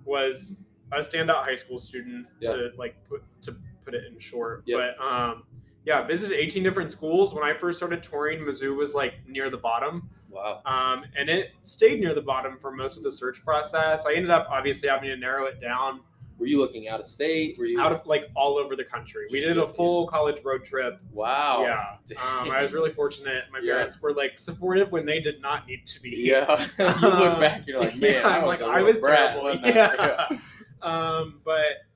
[0.04, 0.58] was
[0.92, 2.52] a standout high school student Yeah.
[2.52, 4.62] to like put to put it in short.
[4.66, 4.92] Yeah.
[4.98, 5.42] But um,
[5.84, 7.34] yeah, visited 18 different schools.
[7.34, 10.62] When I first started touring, Mizzou was like near the bottom, Wow.
[10.64, 14.06] um, and it stayed near the bottom for most of the search process.
[14.06, 16.00] I ended up obviously having to narrow it down
[16.38, 17.56] Were you looking out of state?
[17.58, 19.26] Were you out of like all over the country.
[19.30, 20.98] We did a full college road trip.
[21.12, 21.62] Wow.
[21.62, 23.44] Yeah, um, I was really fortunate.
[23.52, 23.74] My Yeah.
[23.74, 26.10] parents were like supportive when they did not need to be.
[26.16, 26.66] Yeah.
[26.78, 29.46] you look back, you're like, man, Yeah, I I'm was like, I was terrible.
[29.48, 30.38] I?" Yeah.
[30.84, 31.86] Um, but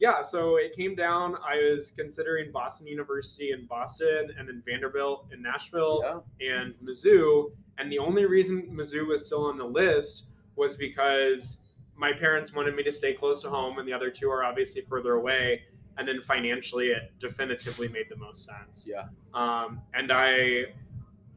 [0.00, 1.36] yeah, so it came down.
[1.36, 6.62] I was considering Boston University in Boston, and then Vanderbilt in Nashville, Yeah.
[6.62, 7.50] and Mizzou.
[7.78, 12.74] And the only reason Mizzou was still on the list was because my parents wanted
[12.76, 15.62] me to stay close to home, and the other two are obviously further away.
[15.96, 18.88] And then financially, it definitively made the most sense.
[18.88, 19.08] Yeah.
[19.34, 20.66] Um, and I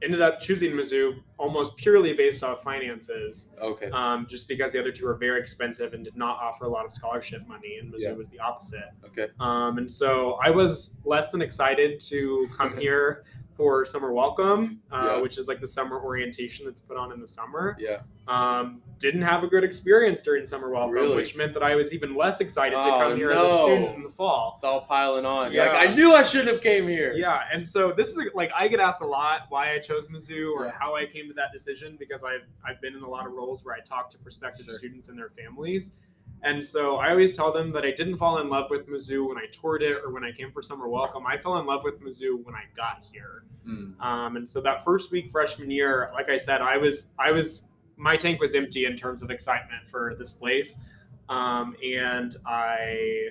[0.03, 3.89] ended up choosing Mizzou almost purely based off finances Okay.
[3.91, 6.85] um, just because the other two were very expensive and did not offer a lot
[6.85, 8.13] of scholarship money, and Mizzou Yeah.
[8.13, 8.89] was the opposite.
[9.05, 9.27] Okay.
[9.39, 13.23] Um, and so I was less than excited to come here
[13.55, 15.21] for summer welcome, uh, Yeah.
[15.21, 17.75] which is like the summer orientation that's put on in the summer.
[17.79, 18.01] Yeah.
[18.27, 21.15] Um, didn't have a good experience during summer welcome, Really?
[21.15, 23.95] which meant that I was even less excited to Oh, come here as a student
[23.95, 24.51] in the fall.
[24.55, 25.51] It's all piling on.
[25.51, 25.73] Yeah.
[25.73, 27.11] like, I knew I shouldn't have came here.
[27.15, 30.53] Yeah, and so this is like I get asked a lot why I chose Mizzou
[30.53, 30.71] or Yeah.
[30.79, 33.65] how I came to that decision because I've I've been in a lot of roles
[33.65, 34.77] where I talk to prospective Sure.
[34.77, 35.93] students and their families.
[36.43, 39.37] And so I always tell them that I didn't fall in love with Mizzou when
[39.37, 41.25] I toured it or when I came for summer welcome.
[41.27, 43.43] I fell in love with Mizzou when I got here.
[43.67, 43.99] Mm.
[44.01, 47.69] Um, and so that first week freshman year, like I said, I was I was
[47.95, 50.81] my tank was empty in terms of excitement for this place.
[51.29, 53.29] Um, and I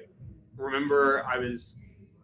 [0.57, 1.81] remember I was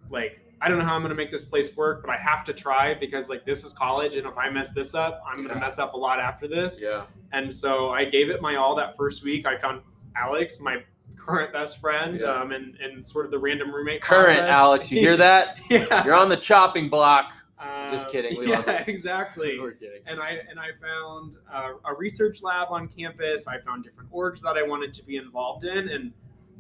[0.09, 2.53] like, I don't know how I'm gonna make this place work, but I have to
[2.53, 5.81] try because like this is college, and if I mess this up, I'm gonna mess
[5.81, 6.81] up a lot after this.
[6.81, 7.07] Yeah.
[7.33, 9.47] And so I gave it my all that first week.
[9.47, 9.83] I found
[10.19, 10.83] Alex, my
[11.17, 12.29] current best friend, Yeah.
[12.41, 14.01] um, and, and sort of the random roommate.
[14.01, 14.51] Current process.
[14.51, 15.59] Alex, you hear that?
[15.71, 16.05] yeah.
[16.05, 17.33] You're on the chopping block.
[17.59, 18.39] Um, Just kidding.
[18.39, 19.59] We yeah, love exactly.
[19.59, 20.03] We're kidding.
[20.07, 23.47] And I and I found uh, a research lab on campus.
[23.49, 26.13] I found different orgs that I wanted to be involved in, and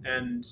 [0.06, 0.46] and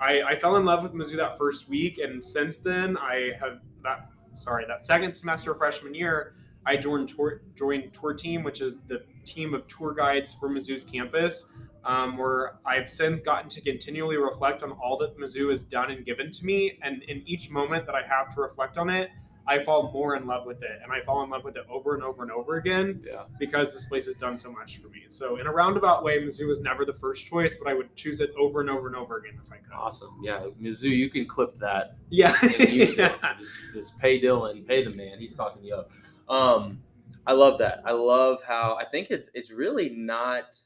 [0.00, 1.98] I, I fell in love with Mizzou that first week.
[1.98, 6.34] And since then, I have that sorry that second semester freshman year,
[6.66, 10.84] I joined tour, joined tour team, which is the team of tour guides for Mizzou's
[10.84, 11.52] campus.
[11.84, 16.04] Um, where I've since gotten to continually reflect on all that Mizzou has done and
[16.04, 19.10] given to me, and in each moment that I have to reflect on it,
[19.46, 21.94] I fall more in love with it, and I fall in love with it over
[21.94, 23.22] and over and over again Yeah.
[23.38, 25.04] because this place has done so much for me.
[25.08, 28.20] So in a roundabout way, Mizzou was never the first choice, but I would choose
[28.20, 29.72] it over and over and over again if I could.
[29.72, 30.20] Awesome.
[30.22, 30.48] Yeah.
[30.60, 32.36] Mizzou, you can clip that Yeah.
[32.42, 32.98] and use it.
[32.98, 33.34] Yeah.
[33.38, 35.18] Just, just pay Dylan, pay the man.
[35.18, 35.90] He's talking you up.
[36.28, 36.82] Um,
[37.26, 37.80] I love that.
[37.86, 40.60] I love how I think it's it's really not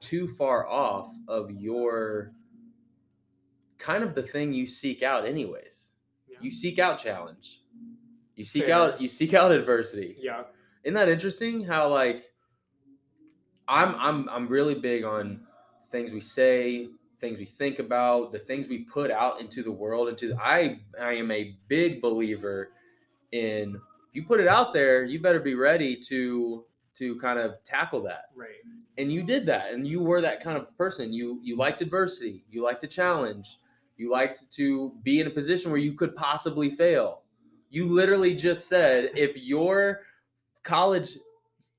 [0.00, 2.32] too far off of your
[3.78, 5.92] kind of the thing you seek out anyways.
[6.28, 6.38] Yeah.
[6.40, 7.62] You seek out challenge.
[8.36, 8.74] You seek Fair.
[8.74, 10.16] out you seek out adversity.
[10.20, 10.42] yeah.
[10.84, 11.64] Isn't that interesting?
[11.64, 12.24] How like
[13.66, 15.40] I'm I'm I'm really big on
[15.90, 20.08] things we say, things we think about, the things we put out into the world.
[20.08, 22.70] Into I I am a big believer
[23.32, 23.74] in
[24.08, 28.02] if you put it out there, you better be ready to to kind of tackle
[28.04, 28.26] that.
[28.34, 28.62] Right.
[28.98, 31.12] And you did that, and you were that kind of person.
[31.12, 32.44] You you liked adversity.
[32.50, 33.58] You liked a challenge.
[33.96, 37.22] You liked to be in a position where you could possibly fail.
[37.70, 40.00] You literally just said if your
[40.62, 41.18] college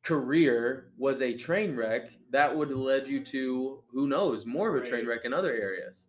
[0.01, 4.81] career was a train wreck, that would have led you to who knows more of
[4.81, 6.07] a train wreck in other areas.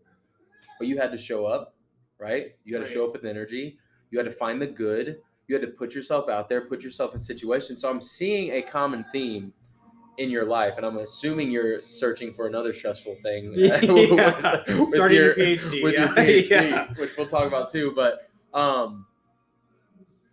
[0.79, 1.75] But you had to show up,
[2.19, 2.53] right?
[2.65, 3.79] You had to show up with energy.
[4.11, 5.19] You had to find the good.
[5.49, 7.81] You had to put yourself out there, put yourself in situations.
[7.81, 9.53] So I'm seeing a common theme
[10.19, 13.81] in your life, and I'm assuming you're searching for another stressful thing Yeah.
[13.81, 15.83] with, with Starting your, a PhD.
[15.83, 16.01] with yeah.
[16.07, 16.87] your PhD, yeah.
[16.97, 17.93] which we'll talk about too.
[17.97, 19.07] But um,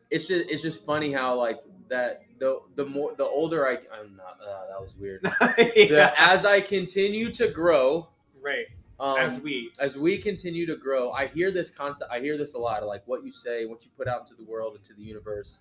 [0.09, 1.59] it's just it's just funny how like
[1.89, 5.21] that the the more the older I I'm not uh, that was weird.
[5.23, 8.09] The, as I continue to grow,
[8.41, 8.65] right.
[8.99, 9.71] um, As we.
[9.79, 12.11] as we continue to grow, I hear this concept.
[12.11, 12.85] I hear this a lot.
[12.85, 15.59] Like what you say, what you put out into the world, into the universe,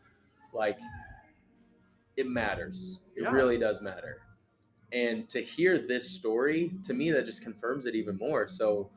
[0.53, 0.79] like
[2.17, 3.01] it matters.
[3.15, 3.31] It Yeah.
[3.31, 4.23] really does matter.
[4.93, 8.47] And to hear this story, to me, that just confirms it even more.
[8.49, 8.91] So,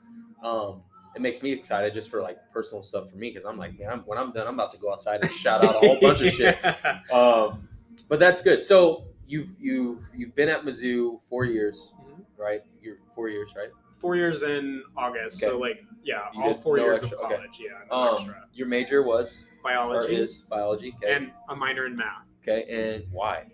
[0.43, 0.83] um,
[1.15, 3.89] it makes me excited just for like personal stuff for me because I'm like, man,
[3.89, 6.21] I'm, when I'm done, I'm about to go outside and shout out a whole bunch
[6.21, 6.57] of shit.
[7.11, 7.67] Um,
[8.07, 8.61] but that's good.
[8.61, 12.23] So you've you've you've been at Mizzou four years, Mhm.
[12.37, 12.61] right?
[12.81, 13.69] You're four years, right?
[13.97, 15.39] Four years in August.
[15.39, 17.43] So, like, yeah, You all four no years extra- of okay.
[17.59, 17.69] Yeah.
[17.91, 18.47] No Um, extra.
[18.53, 20.93] your major was Biology is biology.
[21.03, 21.13] Okay.
[21.15, 22.25] and a minor in math.
[22.49, 22.95] Okay.
[22.95, 23.45] And why?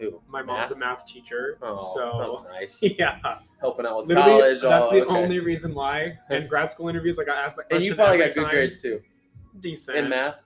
[0.00, 1.58] Ew, My mom's a math teacher.
[1.62, 2.94] Oh, so, that's nice.
[2.98, 3.18] yeah.
[3.60, 4.60] Helping out with Literally, college.
[4.60, 5.14] that's all, the okay.
[5.16, 6.18] only reason why.
[6.30, 7.76] In grad school interviews, like I asked that question.
[7.76, 8.50] And you probably every got good time.
[8.50, 9.00] grades too
[9.60, 9.96] Decent.
[9.96, 10.40] in math.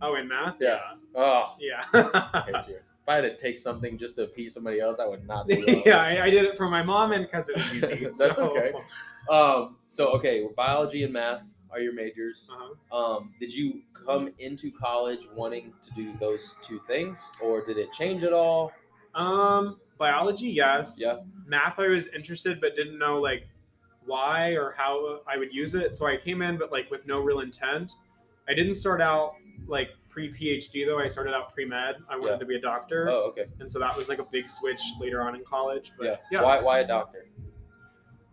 [0.00, 0.56] Oh, in math?
[0.60, 0.78] Yeah.
[1.14, 1.82] Oh, Yeah.
[1.92, 2.76] I Yeah.
[3.06, 5.62] If I had to take something just to appease somebody else, I would not do
[5.64, 5.82] well.
[5.86, 8.04] yeah, I, I did it for my mom and because it was easy.
[8.18, 8.72] That's so- okay.
[9.30, 9.76] Um.
[9.88, 12.48] So okay, biology and math are your majors.
[12.52, 12.96] Uh-huh.
[13.16, 13.32] Um.
[13.40, 18.22] Did you come into college wanting to do those two things, or did it change
[18.24, 18.72] at all?
[19.14, 20.98] Um, biology, yes.
[21.00, 21.18] Yeah.
[21.46, 23.46] Math, I was interested, but didn't know like
[24.04, 25.94] why or how I would use it.
[25.94, 27.92] So I came in, but like with no real intent.
[28.48, 29.34] I didn't start out
[29.66, 30.98] like pre PhD though.
[31.00, 31.96] I started out pre med.
[32.08, 32.38] I wanted Yeah.
[32.38, 33.46] to be a doctor, Oh, okay.
[33.58, 35.92] and so that was like a big switch later on in college.
[35.98, 36.16] But Yeah.
[36.30, 36.60] yeah, Why?
[36.60, 37.26] Why a doctor?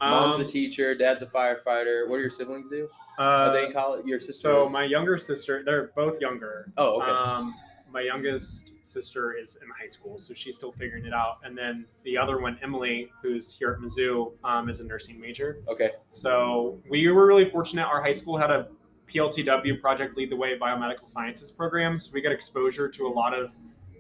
[0.02, 0.94] Mom's a Um, teacher.
[0.96, 2.08] Dad's a firefighter.
[2.10, 2.90] What do your siblings do?
[3.20, 4.06] Uh, Are they in college?
[4.06, 4.64] Your sister?
[4.66, 6.72] so my younger sister, they're both younger.
[6.78, 7.12] Oh, okay.
[7.12, 7.54] Um,
[7.92, 11.38] my youngest sister is in high school, so she's still figuring it out.
[11.44, 15.60] And then the other one, Emily, who's here at Mizzou, um, is a nursing major.
[15.68, 15.92] okay.
[16.10, 17.86] So we were really fortunate.
[17.86, 18.68] Our high school had a
[19.14, 23.38] PLTW Project Lead the Way Biomedical Sciences program, so we got exposure to a lot
[23.38, 23.52] of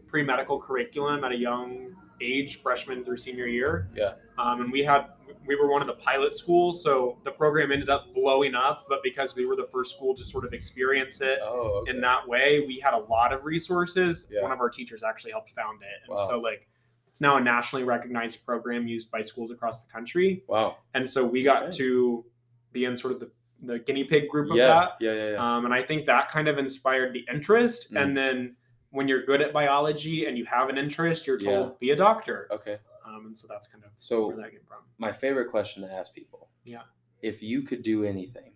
[0.07, 3.87] pre-medical curriculum at a young age, freshman through senior year.
[3.95, 4.13] Yeah.
[4.39, 5.12] Um, and we had
[5.45, 8.85] we were one of the pilot schools, so the program ended up blowing up.
[8.89, 11.91] But because we were the first school to sort of experience it Oh, okay.
[11.91, 14.27] in that way, we had a lot of resources.
[14.31, 14.41] Yeah.
[14.41, 16.27] One of our teachers actually helped found it, and Wow.
[16.27, 16.67] so like
[17.09, 20.77] it's now a nationally recognized program used by schools across the country wow.
[20.95, 21.77] and so we got Okay.
[21.77, 22.25] to
[22.71, 23.29] be in sort of the,
[23.61, 24.67] the guinea pig group of Yeah.
[24.67, 25.13] that Yeah.
[25.13, 25.29] Yeah.
[25.33, 25.55] Yeah.
[25.57, 28.01] um, and i think that kind of inspired the interest Mm.
[28.01, 28.55] and then
[28.89, 31.73] when you're good at biology and you have an interest you're told Yeah.
[31.79, 32.77] be a doctor okay.
[33.13, 35.91] Um, and so that's kind of So where that came from my favorite question to
[35.91, 36.49] ask people.
[36.63, 36.83] Yeah.
[37.21, 38.51] If you could do anything,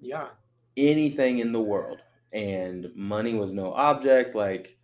[0.00, 0.28] yeah
[0.76, 1.98] anything in the world,
[2.32, 4.76] and money was no object, like,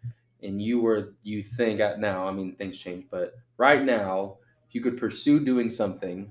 [0.42, 4.74] and you were, you think uh, now, I mean, things change, but right now, if
[4.74, 6.30] you could pursue doing something,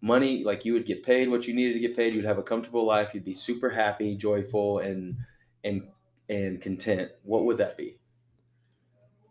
[0.00, 2.42] money, like you would get paid what you needed to get paid, you'd have a
[2.42, 5.16] comfortable life, you'd be super happy, joyful, and
[5.64, 5.88] and
[6.28, 7.10] and content.
[7.22, 7.98] What would that be?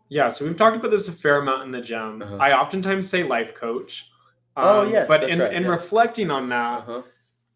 [0.08, 2.36] Yeah so we've talked about this a fair amount in the gym Uh-huh.
[2.36, 4.10] i oftentimes say life coach
[4.58, 5.68] Oh, Um, yes, but in, right, in yeah.
[5.68, 7.02] reflecting on that Uh huh.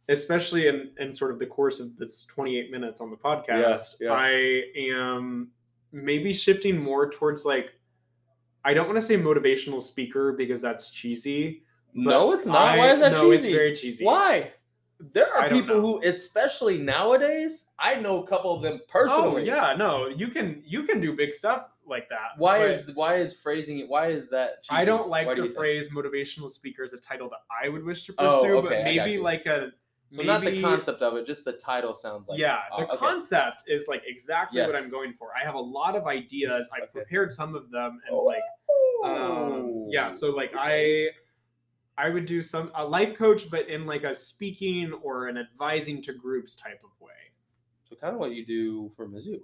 [0.08, 4.12] especially in, in sort of the course of this 28 minutes on the podcast, yeah.
[4.12, 5.48] I am
[5.92, 7.70] maybe shifting more towards like,
[8.64, 11.62] I don't want to say motivational speaker because that's cheesy.
[11.94, 12.56] No, it's not.
[12.74, 13.48] I- Why is that no, cheesy?
[13.48, 14.04] it's very cheesy.
[14.04, 14.52] Why?
[15.14, 15.80] There are people know.
[15.80, 19.44] who, especially nowadays, I know a couple of them Oh personally.
[19.46, 22.38] yeah, no, you can you can do big stuff like that.
[22.38, 23.88] Why but is why is phrasing it?
[23.88, 24.62] Why is that?
[24.62, 24.80] Cheesy?
[24.80, 25.58] I don't like Why do the think?
[25.58, 28.84] phrase motivational speaker as a title that I would wish to pursue, Oh, okay, but
[28.84, 29.72] maybe like a
[30.10, 32.38] So not the concept of it, just the title sounds like.
[32.38, 32.96] yeah, Oh, the okay.
[32.96, 35.30] concept is like exactly what I'm going for.
[35.40, 36.68] I have a lot of ideas.
[36.72, 36.92] I've Okay.
[36.92, 38.24] prepared some of them, and Oh.
[38.24, 38.42] like
[39.04, 41.08] um, yeah so like i
[41.96, 46.02] i would do some a life coach but in like a speaking or an advising
[46.02, 47.12] to groups type of way
[47.88, 49.40] So kind of what you do for Mizzou,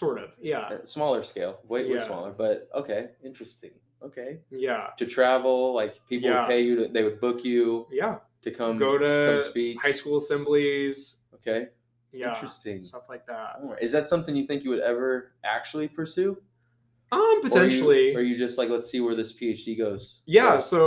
[0.00, 1.98] sort of yeah Uh, smaller scale, way way Yeah.
[2.08, 3.72] smaller, but okay, interesting.
[4.02, 6.40] Okay, yeah to travel, like people Yeah.
[6.40, 9.74] would pay you to, they would book you yeah to come go to come speak.
[9.86, 10.96] high school assemblies
[11.36, 11.60] Okay,
[12.12, 12.80] yeah interesting.
[12.80, 13.82] stuff like that All right.
[13.86, 16.32] Is that something you think you would ever actually pursue?
[17.12, 20.02] um Or you- potentially Or are you just like, let's see where this PhD goes?
[20.38, 20.80] yeah Or- so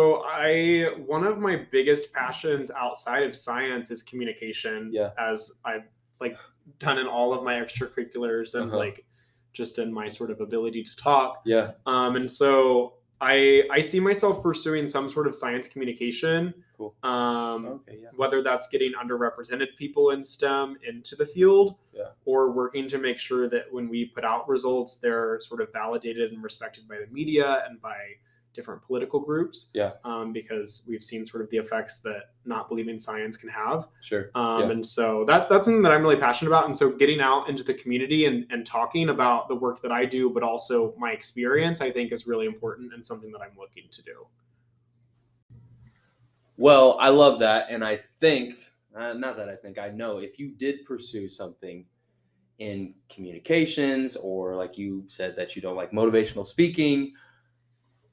[0.45, 5.11] i one of my biggest passions outside of science is communication Yeah.
[5.29, 5.39] as
[5.69, 5.87] i've
[6.23, 6.35] like
[6.79, 8.77] done in all of my extracurriculars and Uh-huh.
[8.77, 9.05] like
[9.53, 11.71] just in my sort of ability to talk yeah.
[11.85, 16.53] Um, and so I I see myself pursuing some sort of science communication.
[16.77, 16.93] Cool.
[17.03, 17.99] Um, Okay.
[18.01, 18.09] Yeah.
[18.17, 22.09] whether that's getting underrepresented people in STEM into the field, Yeah.
[22.25, 26.33] or working to make sure that when we put out results, they're sort of validated
[26.33, 27.95] and respected by the media and by
[28.55, 29.69] different political groups.
[29.73, 29.91] Yeah.
[30.03, 33.87] Um, because we've seen sort of the effects that not believing science can have.
[34.01, 34.31] Sure.
[34.33, 34.71] Um, Yeah.
[34.71, 36.65] And so that that's something that I'm really passionate about.
[36.65, 40.05] And so getting out into the community and, and talking about the work that I
[40.05, 43.83] do, but also my experience, I think is really important and something that I'm looking
[43.91, 44.25] to do.
[46.57, 48.59] Well, I love that, and I think
[48.95, 51.85] uh, not that I think I know if you did pursue something
[52.59, 57.11] in communications or like you said that you don't like motivational speaking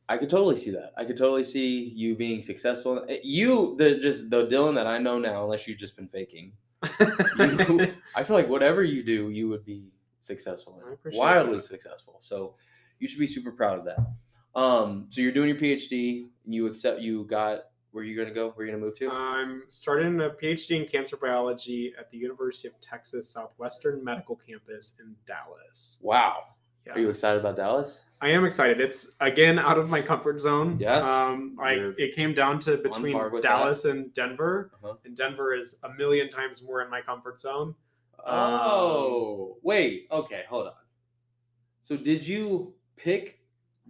[0.08, 0.92] i could totally see that.
[0.96, 3.04] I could totally see you being successful.
[3.08, 6.52] Eh, you the just the dylan that i know now unless you've just been faking
[6.98, 9.84] you, i feel like whatever you do you would be
[10.20, 11.64] successful in wildly that.
[11.64, 12.16] successful.
[12.20, 12.54] So
[12.98, 14.60] you should be super proud of that.
[14.60, 17.60] Um so you're doing your phd and you accept you got
[17.92, 18.50] where you gonna go?
[18.50, 19.10] Where you gonna move to?
[19.10, 24.98] I'm starting a PhD in cancer biology at the University of Texas Southwestern Medical Campus
[25.00, 25.98] in Dallas.
[26.02, 26.44] wow
[26.86, 26.94] Yeah.
[26.94, 28.80] are you excited about dallas I am excited.
[28.80, 30.76] It's again out of my comfort zone.
[30.78, 31.02] Yes.
[31.02, 34.94] Um, I You're it came down to between Dallas and Denver, Uh-huh.
[35.04, 37.74] and Denver is a million times more in my comfort zone.
[38.24, 40.06] Oh, wait.
[40.12, 40.72] Okay, hold on.
[41.80, 43.40] So did you pick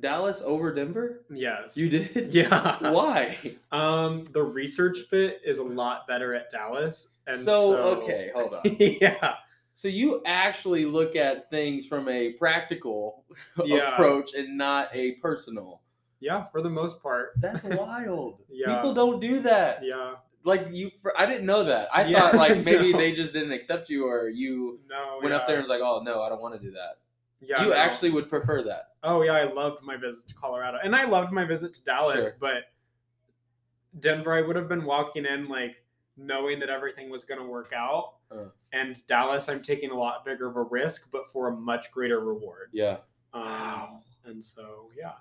[0.00, 1.26] Dallas over Denver?
[1.30, 1.76] Yes.
[1.76, 2.32] You did?
[2.32, 2.90] Yeah.
[2.90, 3.36] Why?
[3.70, 8.54] Um, the research fit is a lot better at Dallas, and so, so, okay, hold
[8.54, 8.60] on.
[8.80, 9.34] yeah.
[9.74, 13.24] So you actually look at things from a practical
[13.64, 13.92] Yeah.
[13.92, 15.80] approach and not a personal.
[16.20, 17.32] Yeah, for the most part.
[17.38, 18.42] That's wild.
[18.50, 18.74] Yeah.
[18.76, 19.80] People don't do that.
[19.82, 20.14] Yeah.
[20.44, 21.88] Like you, I didn't know that.
[21.94, 22.98] I Yeah, thought like maybe no.
[22.98, 25.18] they just didn't accept you, or you No.
[25.22, 26.98] went up there and was like, "Oh no, I don't want to do that."
[27.40, 27.62] Yeah.
[27.64, 27.76] you no.
[27.76, 28.88] actually would prefer that.
[29.04, 32.26] Oh yeah, I loved my visit to Colorado, and I loved my visit to Dallas.
[32.26, 32.34] Sure.
[32.40, 35.76] But Denver, I would have been walking in like
[36.16, 38.14] knowing that everything was going to work out.
[38.30, 38.44] Uh.
[38.72, 42.20] And Dallas, I'm taking a lot bigger of a risk, but for a much greater
[42.20, 42.70] reward.
[42.72, 42.98] Yeah.
[43.34, 45.12] Um, And so, yeah.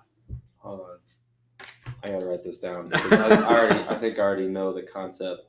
[0.58, 1.66] Hold on.
[2.02, 4.82] I gotta write this down because I, I already, I think I already know the
[4.82, 5.42] concept.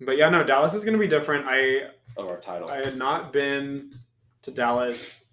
[0.00, 1.46] But yeah, no, Dallas is going to be different.
[1.46, 2.70] I of our title.
[2.70, 3.92] I had not been
[4.42, 5.26] to Dallas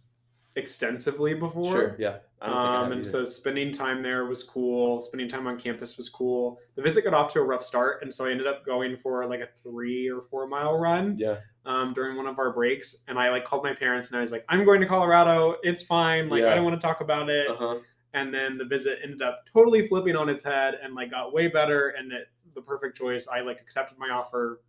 [0.57, 1.71] extensively before.
[1.71, 1.95] Sure.
[1.97, 2.17] Yeah.
[2.41, 3.09] I don't think I Um, and either.
[3.09, 5.01] so spending time there was cool.
[5.01, 6.59] Spending time on campus was cool.
[6.75, 9.25] The visit got off to a rough start, and so I ended up going for
[9.25, 11.37] like a three or four mile run yeah.
[11.65, 13.03] um, during one of our breaks.
[13.07, 15.55] And I like called my parents, and I was like, "I'm going to Colorado.
[15.63, 16.29] It's fine.
[16.29, 16.51] Like Yeah.
[16.51, 17.75] I don't want to talk about it." Uh huh.
[18.13, 21.47] And then the visit ended up totally flipping on its head, and like got way
[21.47, 23.27] better, and it, the perfect choice.
[23.27, 24.61] I like accepted my offer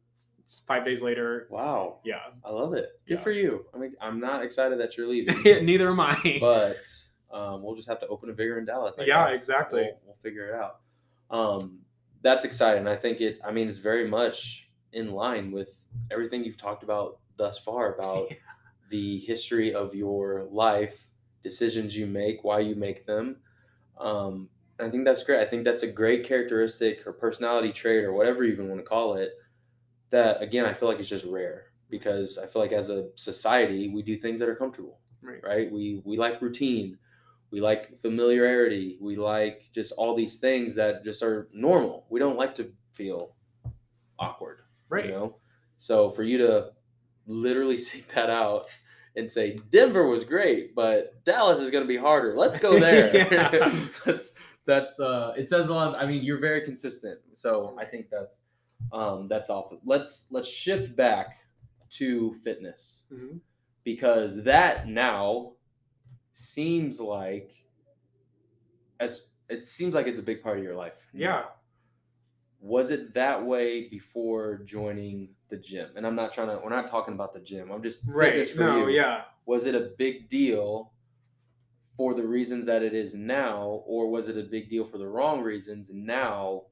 [0.67, 1.47] five days later.
[1.51, 1.99] Wow.
[2.05, 2.91] Yeah, I love it.
[3.07, 3.21] Good Yeah.
[3.23, 3.67] for you.
[3.75, 6.39] I mean, I'm not excited that you're leaving, neither am I.
[6.41, 6.77] but
[7.31, 8.97] um, we'll just have to open a bigger in Dallas.
[8.99, 9.37] I Yeah, guess.
[9.41, 9.83] exactly.
[9.83, 10.81] We'll, we'll figure it out.
[11.31, 11.81] Um,
[12.23, 12.87] that's exciting.
[12.89, 13.39] I think it.
[13.45, 15.71] I mean, it's very much in line with
[16.11, 18.33] everything you've talked about thus far about
[18.91, 21.07] the history of your life,
[21.43, 23.37] decisions you make, why you make them.
[23.99, 24.49] Um,
[24.81, 25.41] I think that's great.
[25.41, 28.85] I think that's a great characteristic or personality trait or whatever you even want to
[28.87, 29.33] call it.
[30.11, 33.89] That again, I feel like it's just rare because I feel like as a society
[33.89, 35.41] we do things that are comfortable, Right.
[35.45, 35.71] right?
[35.73, 36.99] We we like routine,
[37.51, 42.07] we like familiarity, we like just all these things that just are normal.
[42.11, 43.35] We don't like to feel
[44.19, 45.07] awkward, Right.
[45.07, 45.37] you know.
[45.77, 46.71] So for you to
[47.27, 48.69] literally seek that out
[49.17, 52.35] and say Denver was great, but Dallas is going to be harder.
[52.37, 53.11] Let's go there.
[54.05, 54.35] That's
[54.67, 55.97] that's uh it says a lot.
[55.97, 57.19] I mean, you're very consistent.
[57.33, 58.43] So I think that's
[58.93, 59.79] um that's awesome.
[59.85, 61.39] Let's let's shift back
[61.91, 63.41] to fitness Mhm.
[63.85, 65.53] because that now
[66.33, 67.53] seems like
[69.01, 71.09] as it seems like it's a big part of your life.
[71.15, 71.47] Yeah.
[72.61, 75.91] Was it that way before joining the gym?
[75.97, 77.71] And I'm not trying to we're not talking about the gym.
[77.71, 78.31] I'm just Right.
[78.31, 78.87] fitness for No.
[78.89, 78.95] you.
[78.97, 79.25] Yeah.
[79.47, 80.93] Was it a big deal
[81.97, 85.07] for the reasons that it is now or was it a big deal for the
[85.09, 86.65] wrong reasons and now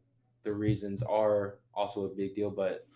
[0.46, 2.86] the reasons are also a big deal but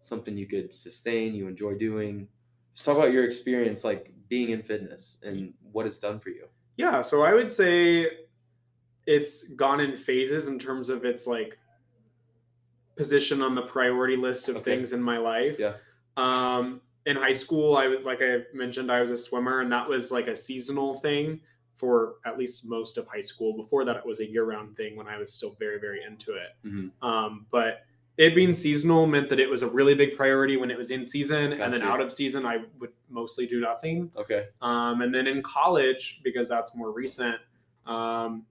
[0.00, 2.28] something you could sustain, you enjoy doing?
[2.74, 6.46] Just talk about your experience like being in fitness and what it's done for you.
[6.76, 8.08] Yeah, so I would say
[9.06, 11.58] it's gone in phases in terms of its like
[12.96, 14.76] position on the priority list of Okay.
[14.76, 15.58] things in my life.
[15.58, 15.74] Yeah.
[16.16, 19.88] Um, in high school, I would like I mentioned I was a swimmer, and that
[19.88, 21.40] was like a seasonal thing
[21.80, 23.56] for at least most of high school.
[23.56, 26.50] Before that, it was a year-round thing when I was still very, very into it.
[26.64, 26.90] Mhm.
[27.02, 27.86] Um, but
[28.18, 31.06] it being seasonal meant that it was a really big priority when it was in
[31.06, 34.12] season, and then out of season, I would mostly do nothing.
[34.14, 34.48] Okay.
[34.60, 37.36] Um, and then in college, because that's more recent,
[37.86, 38.44] um,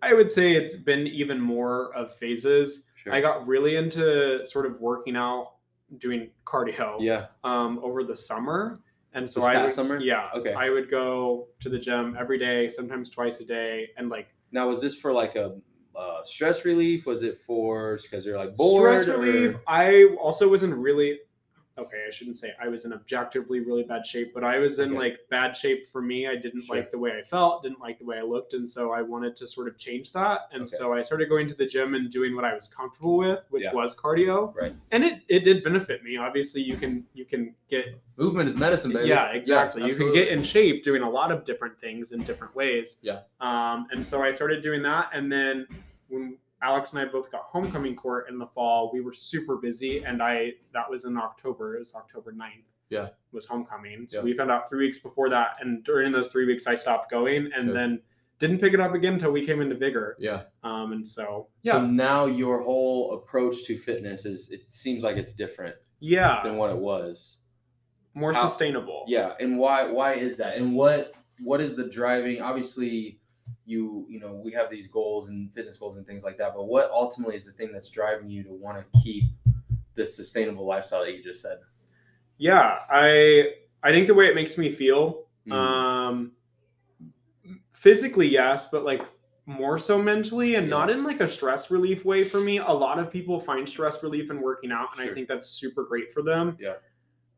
[0.00, 2.90] I would say it's been even more of phases.
[2.96, 3.12] Sure.
[3.12, 5.52] I got really into sort of working out,
[5.98, 7.26] doing cardio yeah.
[7.44, 8.80] um, over the summer.
[9.14, 10.00] And so This I past would, summer?
[10.00, 10.52] yeah, Okay.
[10.54, 14.68] I would go to the gym every day, sometimes twice a day, and like Now,
[14.68, 15.56] was this for like a
[15.94, 17.04] uh, stress relief?
[17.06, 19.00] Was it for because you're like bored?
[19.00, 19.56] stress or- relief.
[19.66, 21.20] I also was in really
[21.78, 22.04] okay.
[22.06, 24.98] I shouldn't say I was in objectively really bad shape, but I was in Okay.
[24.98, 26.26] like bad shape for me.
[26.26, 26.76] I didn't Sure.
[26.76, 29.36] like the way I felt, didn't like the way I looked, and so I wanted
[29.36, 30.42] to sort of change that.
[30.52, 30.76] And Okay.
[30.76, 33.64] so I started going to the gym and doing what I was comfortable with, which
[33.64, 33.72] Yeah.
[33.72, 34.54] was cardio.
[34.54, 34.74] Right.
[34.90, 36.16] And it it did benefit me.
[36.16, 39.08] Obviously, you can you can get Movement is medicine, baby.
[39.08, 39.84] yeah, exactly.
[39.86, 42.98] you can get in shape doing a lot of different things in different ways.
[43.02, 43.20] Yeah.
[43.40, 45.66] Um, and so I started doing that, and then
[46.08, 50.04] when Alex and I both got homecoming court in the fall, we were super busy,
[50.04, 51.76] and I that was in October.
[51.76, 52.64] It was October 9th.
[52.88, 53.08] Yeah.
[53.32, 54.06] Was homecoming.
[54.08, 54.24] So Yeah.
[54.24, 57.50] we found out three weeks before that, and during those three weeks, I stopped going,
[57.56, 58.00] and then
[58.38, 60.16] didn't pick it up again until we came into vigor.
[60.18, 60.42] Yeah.
[60.62, 61.72] Um, and so yeah.
[61.72, 66.56] So now your whole approach to fitness is it seems like it's different yeah, than
[66.56, 67.40] what it was.
[68.14, 69.04] more how- sustainable.
[69.08, 70.56] Yeah, and why why is that?
[70.58, 72.42] And what what is the driving?
[72.42, 73.20] Obviously,
[73.64, 76.54] you you know we have these goals and fitness goals and things like that.
[76.54, 79.24] But what ultimately is the thing that's driving you to want to keep
[79.94, 81.58] this sustainable lifestyle that you just said?
[82.38, 85.52] Yeah, I I think the way it makes me feel Mm.
[85.52, 86.32] um
[87.72, 89.02] physically yes but like
[89.46, 93.00] more so mentally and not in like a stress relief way for me a lot
[93.00, 96.22] of people find stress relief in working out and i think that's super great for
[96.22, 96.74] them Yeah.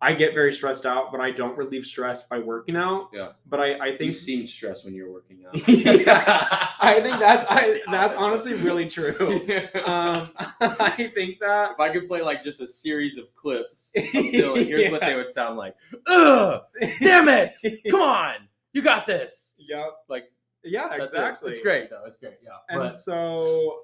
[0.05, 3.31] I get very stressed out but i don't relieve stress by working out Yeah.
[3.47, 5.57] but i i think you seem stressed when you're working out.
[5.69, 9.17] Yeah, I think that's I, that's honestly really true
[9.87, 10.31] um
[10.61, 14.91] i think that if I could play like just a series of clips Dylan, here's
[14.93, 15.75] what they would sound like.
[16.07, 16.61] Ugh,
[17.01, 17.53] damn it!
[17.91, 18.35] Come on,
[18.73, 19.55] you got this.
[19.59, 20.25] yep Like
[20.63, 21.51] yeah that's exactly It.
[21.53, 22.03] It's great though.
[22.07, 22.39] It's great.
[22.43, 22.51] Yeah.
[22.69, 23.81] and But- so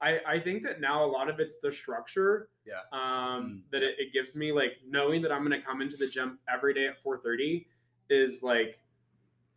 [0.00, 2.74] I, I think that now a lot of it's the structure Yeah.
[2.92, 2.98] um,
[3.38, 3.70] Mm.
[3.72, 6.38] that it, it gives me like knowing that i'm going to come into the gym
[6.52, 7.66] every day at 4.30
[8.10, 8.80] is like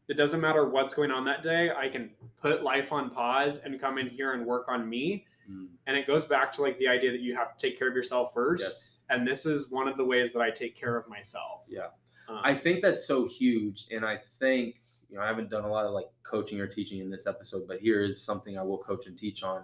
[0.07, 2.11] it doesn't matter what's going on that day i can
[2.41, 6.05] put life on pause and come in here and work on me Mm, and it
[6.05, 8.61] goes back to like the idea that you have to take care of yourself first
[8.63, 8.99] yes.
[9.09, 11.87] and this is one of the ways that i take care of myself Yeah.
[12.29, 14.75] Um, I think that's so huge, and I think
[15.09, 17.63] you know I haven't done a lot of like coaching or teaching in this episode,
[17.67, 19.63] but here is something I will coach and teach on.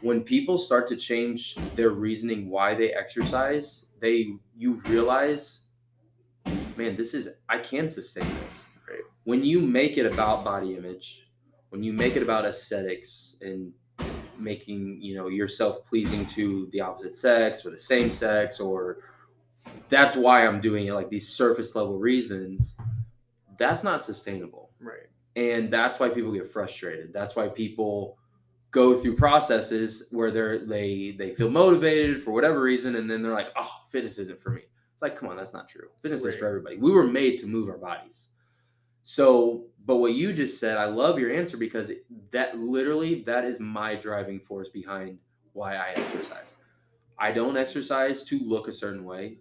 [0.00, 5.62] When people start to change their reasoning why they exercise, they you realize,
[6.76, 8.68] man, this is I can sustain this.
[8.88, 9.00] Right.
[9.24, 11.26] When you make it about body image,
[11.70, 13.72] when you make it about aesthetics and
[14.38, 18.98] making you know yourself pleasing to the opposite sex or the same sex or
[19.88, 22.76] that's why I'm doing it like these surface level reasons
[23.58, 28.16] that's not sustainable right and that's why people get frustrated that's why people
[28.70, 33.32] go through processes where they're they they feel motivated for whatever reason and then they're
[33.32, 34.62] like oh fitness isn't for me.
[34.92, 35.88] It's like come on that's not true.
[36.02, 36.76] Fitness is for everybody.
[36.76, 38.28] We were made to move our bodies.
[39.02, 41.90] So but what you just said i love your answer because
[42.30, 45.18] that literally that is my driving force behind
[45.52, 46.56] why i exercise.
[47.18, 49.36] I don't exercise to look a certain way.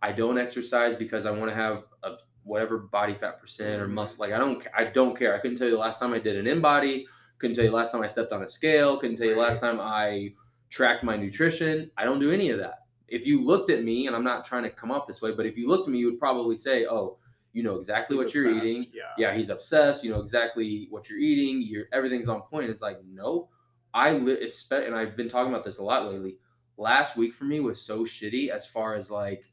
[0.00, 3.94] I don't exercise because i want to have a whatever body fat percent or mm-hmm.
[3.94, 5.34] muscle like i don't i don't care.
[5.34, 7.04] I couldn't tell you the last time i did an InBody
[7.40, 9.80] couldn't tell you last time i stepped on a scale couldn't tell you last time
[9.80, 10.32] i
[10.68, 14.14] tracked my nutrition i don't do any of that if you looked at me and
[14.14, 16.06] i'm not trying to come off this way but if you looked at me you
[16.10, 17.16] would probably say oh
[17.52, 20.02] you know exactly He's what you're eating yeah yeah, he's obsessed.
[20.02, 21.62] You know exactly what you're eating.
[21.62, 22.70] You're everything's on point.
[22.70, 23.48] It's like no,
[23.92, 26.38] I li- and I've been talking about this a lot lately.
[26.78, 29.44] Last week for me was so shitty as far as like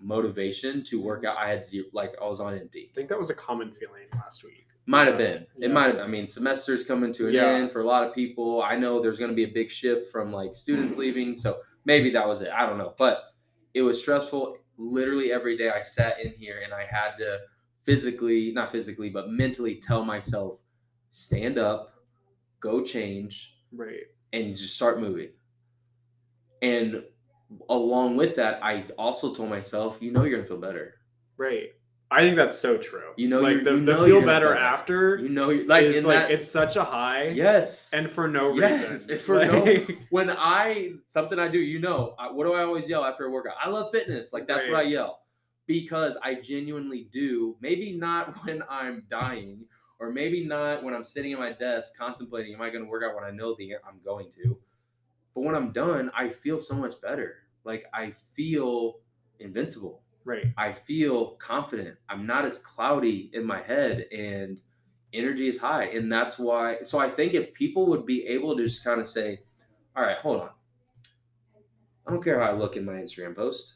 [0.00, 1.36] motivation to work mm-hmm.
[1.36, 1.38] out.
[1.38, 2.88] I had zero, like I was on empty.
[2.90, 5.46] i think that was a common feeling last week Might have been.
[5.58, 5.66] Yeah.
[5.66, 5.98] It might have.
[5.98, 7.46] I mean, semesters coming to an Yeah.
[7.46, 8.62] end for a lot of people.
[8.62, 11.00] I know there's going to be a big shift from like students mm-hmm.
[11.00, 12.50] leaving, so maybe that was it.
[12.50, 13.22] I don't know, but
[13.74, 14.58] it was stressful.
[14.78, 17.40] Literally every day I sat in here and I had to
[17.82, 20.58] physically, not physically, but mentally tell myself,
[21.10, 21.94] stand up,
[22.60, 25.30] go change, right and just start moving.
[26.62, 27.02] And
[27.68, 30.94] along with that, I also told myself, you know, you're gonna feel better.
[31.36, 31.70] Right.
[32.10, 33.12] I think that's so true.
[33.16, 36.04] You know like the, you know you're feel better feel after You know, like is
[36.04, 36.30] like that.
[36.30, 37.92] it's such a high yes.
[37.92, 39.18] and for no Yes, reason.
[39.18, 43.04] for no- when I something I do, you know, I, what do I always yell
[43.04, 43.56] after a workout?
[43.62, 44.32] I love fitness.
[44.32, 45.20] Like that's what I yell
[45.66, 47.56] because I genuinely do.
[47.60, 49.64] Maybe not when I'm dying,
[49.98, 53.02] or maybe not when I'm sitting at my desk contemplating, am I going to work
[53.04, 54.56] out when I know the I'm going to?
[55.34, 57.34] But when I'm done, I feel so much better.
[57.64, 59.00] Like I feel
[59.40, 60.02] invincible.
[60.26, 60.46] Right.
[60.58, 61.96] I feel confident.
[62.10, 64.60] I'm not as cloudy in my head and
[65.14, 65.84] energy is high.
[65.84, 69.06] And that's why so I think if people would be able to just kind of
[69.06, 69.40] say,
[69.96, 70.50] All right, hold on.
[72.06, 73.74] I don't care how I look in my Instagram post.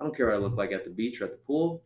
[0.00, 1.82] I don't care what I look like at the beach or at the pool.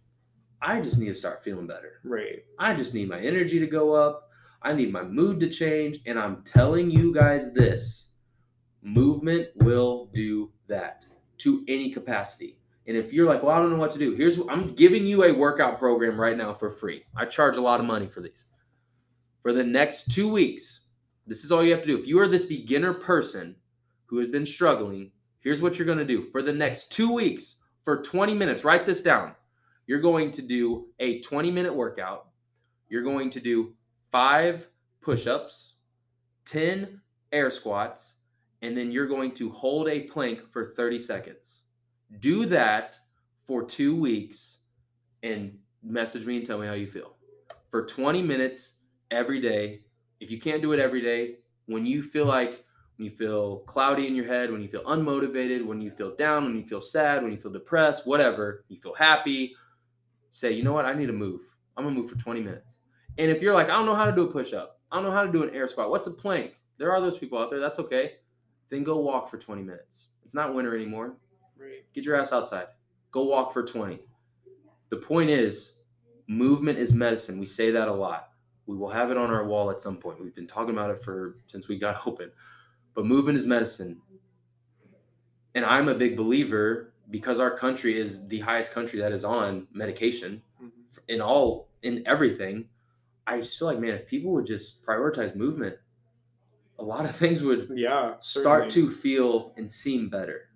[0.62, 2.00] I just need to start feeling better.
[2.04, 2.44] Right.
[2.58, 4.30] I just need my energy to go up.
[4.62, 5.98] I need my mood to change.
[6.06, 8.10] And I'm telling you guys this
[8.82, 11.06] movement will do that
[11.38, 12.59] to any capacity.
[12.90, 15.22] And if you're like, well, I don't know what to do, here's I'm giving you
[15.22, 17.04] a workout program right now for free.
[17.14, 18.48] I charge a lot of money for these.
[19.42, 20.80] For the next two weeks,
[21.24, 21.96] this is all you have to do.
[21.96, 23.54] If you are this beginner person
[24.06, 26.24] who has been struggling, here's what you're going to do.
[26.32, 29.36] For the next two weeks, for 20 minutes, write this down.
[29.86, 32.30] You're going to do a 20 minute workout.
[32.88, 33.72] You're going to do
[34.10, 34.66] five
[35.00, 35.74] push ups,
[36.46, 38.16] 10 air squats,
[38.62, 41.62] and then you're going to hold a plank for 30 seconds.
[42.18, 42.98] Do that
[43.46, 44.58] for two weeks
[45.22, 47.16] and message me and tell me how you feel.
[47.70, 48.74] For 20 minutes
[49.10, 49.82] every day.
[50.18, 51.36] If you can't do it every day,
[51.66, 52.64] when you feel like,
[52.96, 56.44] when you feel cloudy in your head, when you feel unmotivated, when you feel down,
[56.44, 59.54] when you feel sad, when you feel depressed, whatever, you feel happy,
[60.30, 61.42] say, you know what, I need to move.
[61.76, 62.78] I'm gonna move for 20 minutes.
[63.18, 65.04] And if you're like, I don't know how to do a push up, I don't
[65.04, 66.54] know how to do an air squat, what's a plank?
[66.78, 68.16] There are those people out there, that's okay.
[68.68, 70.08] Then go walk for 20 minutes.
[70.22, 71.16] It's not winter anymore.
[71.60, 71.84] Right.
[71.92, 72.66] Get your ass outside.
[73.12, 74.00] Go walk for 20.
[74.90, 75.76] The point is,
[76.26, 77.38] movement is medicine.
[77.38, 78.30] We say that a lot.
[78.66, 80.20] We will have it on our wall at some point.
[80.22, 82.30] We've been talking about it for since we got open.
[82.94, 84.00] But movement is medicine.
[85.54, 89.66] And I'm a big believer because our country is the highest country that is on
[89.72, 90.70] medication Mhm.
[91.08, 92.68] in all in everything.
[93.26, 95.76] I just feel like man, if people would just prioritize movement,
[96.78, 98.16] a lot of things would Yeah.
[98.20, 98.90] start certainly.
[98.90, 100.49] to feel and seem better.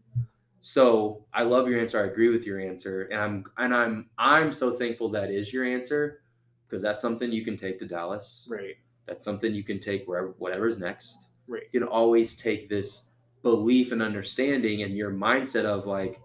[0.66, 2.00] So I love your answer.
[2.00, 5.62] I agree with your answer, and I'm and I'm I'm so thankful that is your
[5.62, 6.22] answer
[6.66, 8.46] because that's something you can take to Dallas.
[8.48, 8.76] Right.
[9.04, 11.26] That's something you can take wherever whatever's next.
[11.48, 11.64] Right.
[11.70, 13.10] You can always take this
[13.42, 16.18] belief and understanding and your mindset of like,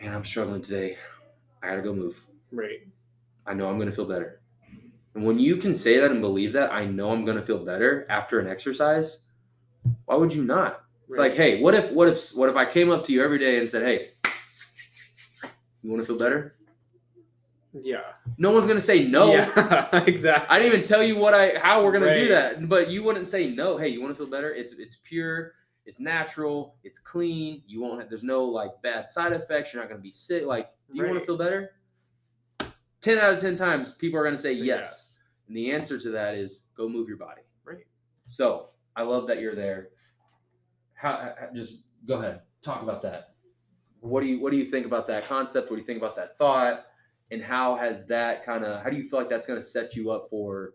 [0.00, 0.96] man, I'm struggling today.
[1.64, 2.24] I gotta go move.
[2.52, 2.86] Right.
[3.44, 4.40] I know I'm gonna feel better.
[5.16, 8.06] And when you can say that and believe that, I know I'm gonna feel better
[8.08, 9.22] after an exercise.
[10.04, 10.83] Why would you not?
[11.08, 11.30] It's right.
[11.30, 13.58] like, hey, what if, what if, what if I came up to you every day
[13.58, 14.10] and said, hey,
[15.82, 16.56] you want to feel better?
[17.82, 18.02] Yeah.
[18.38, 19.32] No one's gonna say no.
[19.32, 20.04] Yeah.
[20.06, 20.46] exactly.
[20.48, 23.28] I didn't even tell you what I, how we're gonna do that, but you wouldn't
[23.28, 23.76] say no.
[23.76, 24.52] Hey, you want to feel better?
[24.52, 27.62] It's, it's pure, it's natural, it's clean.
[27.66, 29.72] You won't have, there's no like bad side effects.
[29.72, 30.46] You're not gonna be sick.
[30.46, 31.72] Like, do you want to feel better?
[33.00, 35.22] Ten out of ten times, people are gonna say Say yes.
[35.48, 37.42] And the answer to that is go move your body.
[37.64, 37.84] Right.
[38.26, 39.90] So I love that you're there.
[41.04, 41.74] How, how- just
[42.06, 43.34] go ahead, talk about that.
[44.00, 45.70] What do you what do you think about that concept?
[45.70, 46.86] What do you think about that thought?
[47.30, 49.94] And how has that kind of how do you feel like that's going to set
[49.96, 50.74] you up for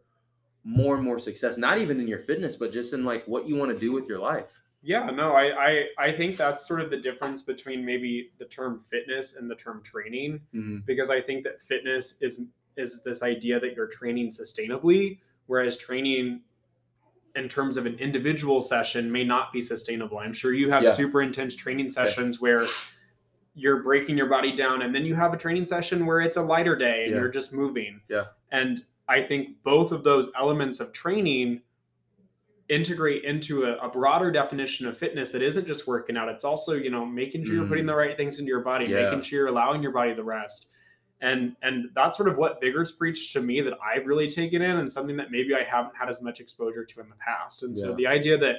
[0.63, 1.57] more and more success?
[1.57, 4.07] Not even in your fitness, but just in like what you want to do with
[4.07, 4.51] your life.
[4.81, 8.79] Yeah, no, I, I I think that's sort of the difference between maybe the term
[8.79, 10.77] fitness and the term training Mm-hmm.
[10.87, 12.45] because I think that fitness is
[12.77, 16.41] is this idea that you're training sustainably, whereas training
[17.39, 20.19] in terms of an individual session may not be sustainable.
[20.19, 20.91] I'm sure you have Yeah.
[20.91, 22.65] super intense training sessions where
[23.55, 26.41] you're breaking your body down and then you have a training session where it's a
[26.41, 27.19] lighter day and Yeah.
[27.21, 28.01] you're just moving.
[28.09, 28.25] Yeah.
[28.51, 31.61] And I think both of those elements of training
[32.67, 36.29] integrate into a, a broader definition of fitness that isn't just working out.
[36.29, 38.89] It's also, you know, making sure you're putting the right things into your body, Mm.
[38.89, 39.03] Yeah.
[39.05, 40.67] making sure you're allowing your body the rest.
[41.21, 44.77] And and that's sort of what Vigor's preached to me that I've really taken in
[44.77, 47.63] and something that maybe I haven't had as much exposure to in the past.
[47.63, 48.55] And so the idea that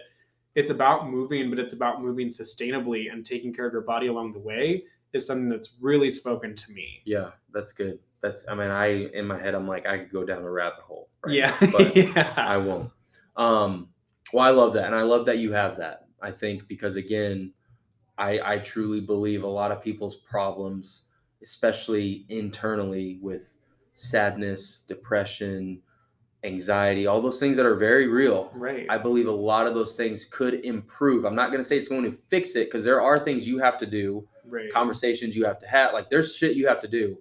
[0.55, 4.33] it's about moving, but it's about moving sustainably and taking care of your body along
[4.33, 7.01] the way is something that's really spoken to me.
[7.05, 7.99] Yeah, that's good.
[8.21, 10.81] That's I mean, I in my head I'm like I could go down a rabbit
[10.81, 11.09] hole.
[11.25, 11.57] right yeah.
[11.61, 12.35] now, but yeah.
[12.37, 12.91] I won't.
[13.37, 13.89] Um,
[14.33, 16.07] well, I love that, and I love that you have that.
[16.21, 17.53] I think because again,
[18.19, 21.05] I I truly believe a lot of people's problems,
[21.43, 23.57] especially internally with
[23.95, 25.81] sadness, depression,
[26.45, 28.51] anxiety, all those things that are very real.
[28.55, 28.87] right.
[28.89, 31.25] I believe a lot of those things could improve.
[31.25, 33.59] I'm not going to say it's going to fix it because there are things you
[33.59, 34.73] have to do, right.
[34.73, 35.93] conversations you have to have.
[35.93, 37.19] Like there's shit you have to do,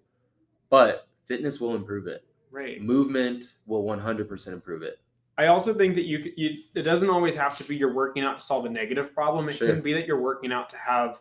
[0.70, 2.24] but fitness will improve it.
[2.52, 2.82] right.
[2.82, 5.00] Movement will 100% improve it.
[5.38, 8.40] I also think that you, you it doesn't always have to be you're working out
[8.40, 9.48] to solve a negative problem.
[9.48, 9.68] It Sure.
[9.70, 11.20] can be that you're working out to have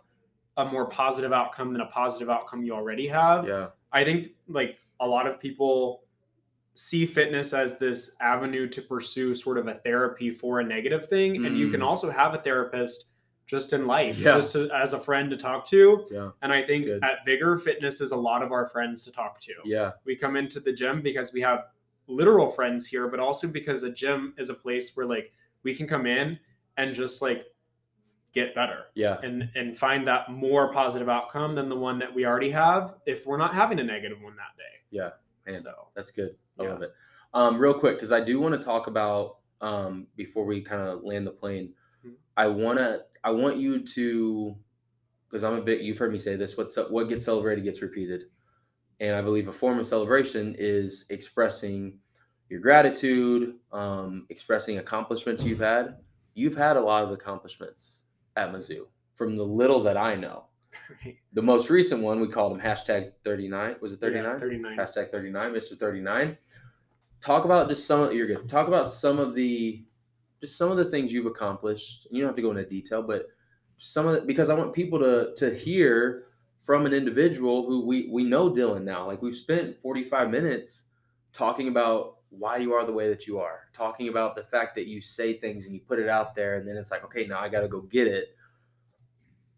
[0.58, 3.46] a more positive outcome than a positive outcome you already have.
[3.48, 3.68] Yeah.
[3.92, 6.02] I think like a lot of people
[6.74, 11.46] see fitness as this avenue to pursue sort of a therapy for a negative thing
[11.46, 11.86] and you can Mm.
[11.86, 13.06] also have a therapist
[13.46, 14.34] just in life Yeah.
[14.36, 16.30] just to, as a friend to talk to Yeah.
[16.42, 19.54] and i think at vigor fitness is a lot of our friends to talk to
[19.64, 19.92] Yeah.
[20.04, 21.64] we come into the gym because we have
[22.06, 25.32] literal friends here, but also because a gym is a place where like
[25.62, 26.38] we can come in
[26.76, 27.46] and just like
[28.44, 29.18] get better Yeah.
[29.22, 33.26] and and find that more positive outcome than the one that we already have if
[33.26, 34.74] we're not having a negative one that day.
[34.90, 35.10] Yeah.
[35.46, 35.62] Man.
[35.62, 36.36] So That's good.
[36.58, 36.70] I Yeah.
[36.70, 36.92] love it.
[37.34, 41.02] Um, real quick, because I do want to talk about um, before we kind of
[41.02, 41.74] land the plane.
[42.06, 42.14] Mhm.
[42.36, 43.04] I want to.
[43.24, 44.56] I want you to,
[45.28, 45.80] because I'm a bit.
[45.80, 46.56] You've heard me say this.
[46.56, 48.24] What's up what gets celebrated gets repeated,
[49.00, 51.98] and I believe a form of celebration is expressing
[52.48, 55.96] your gratitude, um, expressing accomplishments you've had.
[56.34, 58.04] You've had a lot of accomplishments
[58.38, 60.44] at Mizzou, from the little that I know.
[61.04, 61.16] right.
[61.32, 63.76] The most recent one we called him hashtag 39.
[63.80, 64.24] Was it 39?
[64.24, 64.76] Yeah, 39.
[64.78, 66.38] hashtag 39 mr 39
[67.20, 69.84] talk about just some of you're good talk about some of the
[70.40, 73.26] just some of the things you've accomplished you don't have to go into detail but
[73.76, 76.24] some of the, because i want people to to hear
[76.64, 80.86] from an individual who we we know dylan now like we've spent 45 minutes
[81.32, 84.86] talking about why you are the way that you are talking about the fact that
[84.86, 87.40] you say things and you put it out there and then it's like okay now
[87.40, 88.36] i gotta go get it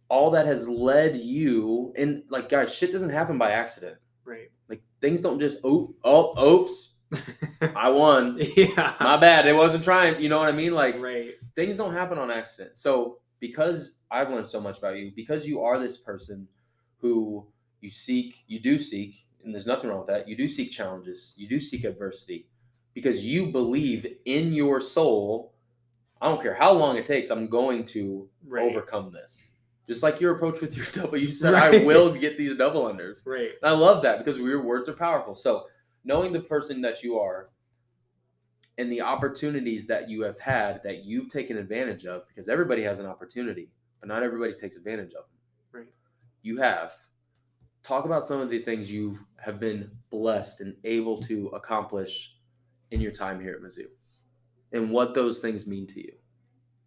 [0.09, 4.51] all that has led you and like guys shit doesn't happen by accident Right.
[4.69, 6.93] like things don't just oh oh oops
[7.75, 8.39] I won.
[8.57, 8.95] yeah.
[9.01, 9.47] My bad.
[9.47, 10.21] It wasn't trying.
[10.21, 10.75] You know what I mean?
[10.75, 11.33] Like right.
[11.57, 12.77] things don't happen on accident.
[12.77, 16.47] So because I've learned so much about you, because you are this person
[16.99, 17.47] who
[17.81, 20.29] you seek, you do seek, and there's nothing wrong with that.
[20.29, 21.35] You do seek challenges.
[21.37, 22.47] You do seek adversity
[23.03, 25.55] because you believe in your soul.
[26.21, 27.31] I don't care how long it takes.
[27.31, 28.65] I'm going to Right.
[28.71, 29.51] overcome this.
[29.89, 31.17] Just like your approach with your double.
[31.19, 31.83] You said Right.
[31.83, 33.27] I will get these double unders.
[33.27, 33.53] Right.
[33.63, 35.35] And I love that because your words are powerful.
[35.35, 35.67] So,
[36.05, 37.51] knowing the person that you are
[38.79, 42.99] and the opportunities that you have had that you've taken advantage of, because everybody has
[42.99, 43.69] an opportunity,
[44.01, 45.81] but not everybody takes advantage of them.
[45.83, 45.93] Right.
[46.43, 46.95] You have.
[47.83, 52.37] Talk about some of the things you have been blessed and able to accomplish
[52.91, 53.87] in your time here at Mizzou
[54.73, 56.13] and what those things mean to you.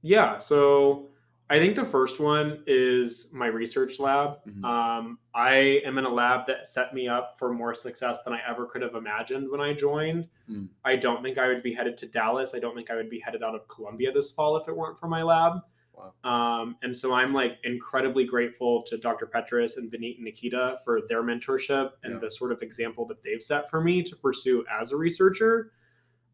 [0.02, 0.38] Yeah.
[0.38, 1.10] So
[1.50, 4.38] I think the first one is my research lab.
[4.48, 4.64] Mhm.
[4.64, 8.40] Um, I am in a lab that set me up for more success than I
[8.48, 10.30] ever could have imagined when I joined.
[10.50, 10.70] Mm.
[10.84, 12.54] I don't think I would be headed to Dallas.
[12.56, 14.98] I don't think I would be headed out of Columbia this fall if it weren't
[14.98, 15.62] for my lab.
[15.94, 16.14] Wow.
[16.24, 19.28] Um, and so I'm like incredibly grateful to Dr.
[19.28, 22.20] Petrus and Vinit and Nikita for their mentorship and Yeah.
[22.20, 25.72] the sort of example that they've set for me to pursue as a researcher.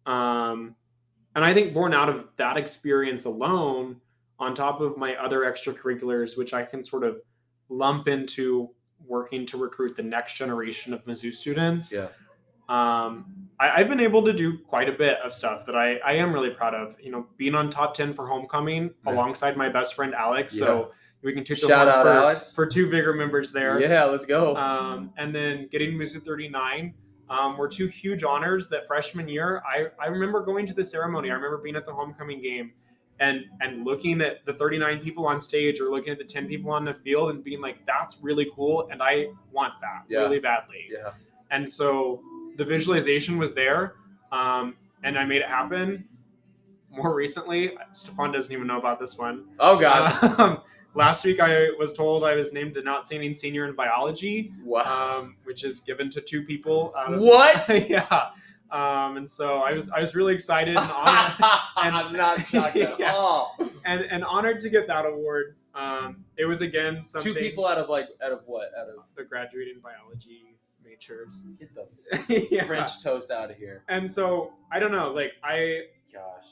[0.06, 0.76] Um,
[1.36, 4.02] and I think born out of that experience alone,
[4.40, 7.22] on top of my other extracurriculars, which I can sort of
[7.70, 8.70] lump into
[9.06, 11.92] working to recruit the next generation of Mizzou students.
[11.92, 12.08] Yeah.
[12.70, 16.14] Um, I, I've been able to do quite a bit of stuff that I, I
[16.14, 16.96] am really proud of.
[17.02, 19.14] You know, being on top 10 for homecoming Yeah.
[19.14, 20.58] alongside my best friend Alex.
[20.58, 20.92] So
[21.22, 22.56] we can toot Shout out, for, Alex.
[22.56, 23.80] for two Vigor members there.
[23.82, 24.56] Yeah, let's go.
[24.56, 26.94] Um, and then getting Mizzou 39
[27.30, 29.62] um, were two huge honors that freshman year.
[29.66, 31.30] I, I remember going to the ceremony.
[31.30, 32.72] I remember being at the homecoming game
[33.20, 36.72] and and looking at the 39 people on stage or looking at the 10 people
[36.72, 38.88] on the field and being like, that's really cool.
[38.92, 40.20] And I want that Yeah.
[40.20, 40.86] really badly.
[40.90, 41.12] yeah.
[41.52, 42.22] And so
[42.58, 43.96] the visualization was there,
[44.32, 46.06] um, and I made it happen.
[46.92, 49.46] More recently, Stefan doesn't even know about this one.
[49.60, 50.12] Oh, God.
[50.40, 50.62] Um,
[50.94, 55.20] last week, I was told I was named a not outstanding senior in biology, wow.
[55.20, 56.94] um, which is given to two people.
[56.98, 57.68] Out of, What?
[57.90, 58.30] yeah.
[58.72, 63.02] Um, and so I was I was really excited and honored, I'm not shocked at
[63.16, 63.58] all.
[63.84, 65.56] and, and honored to get that award.
[65.74, 68.70] Um, it was again something Two people out of like out of what?
[68.80, 71.44] Out of the graduating biology majors.
[71.60, 72.64] get the yeah.
[72.64, 73.84] French toast out of here.
[73.90, 75.84] And so I don't know, like I
[76.14, 76.46] Gosh.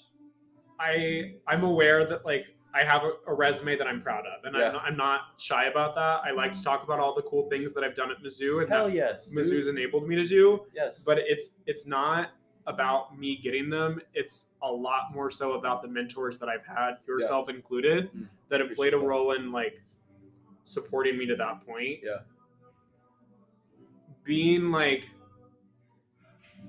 [0.80, 2.46] I I'm aware that like
[2.78, 4.68] I have a, a resume that I'm proud of, and Yeah.
[4.68, 6.22] I'm, not, I'm not shy about that.
[6.24, 8.70] I like to talk about all the cool things that I've done at Mizzou and
[8.70, 9.28] Hell that yes.
[9.30, 9.38] dude.
[9.40, 10.62] Mizzou's enabled me to do.
[10.76, 11.04] Yes.
[11.04, 12.30] But it's it's not
[12.68, 14.00] about me getting them.
[14.14, 18.28] It's a lot more so about the mentors that I've had, yourself included, Mm.
[18.50, 19.82] that have played a role in like
[20.66, 22.00] supporting me to that point.
[22.04, 22.18] Yeah.
[24.24, 25.10] Being like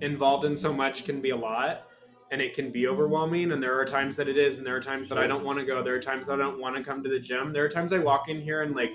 [0.00, 1.87] involved in so much can be a lot
[2.30, 4.80] and it can be overwhelming and there are times that it is and there are
[4.80, 5.82] times that I don't want to go.
[5.82, 7.52] There are times that I don't want to come to the gym.
[7.52, 8.90] There are times I walk in here and like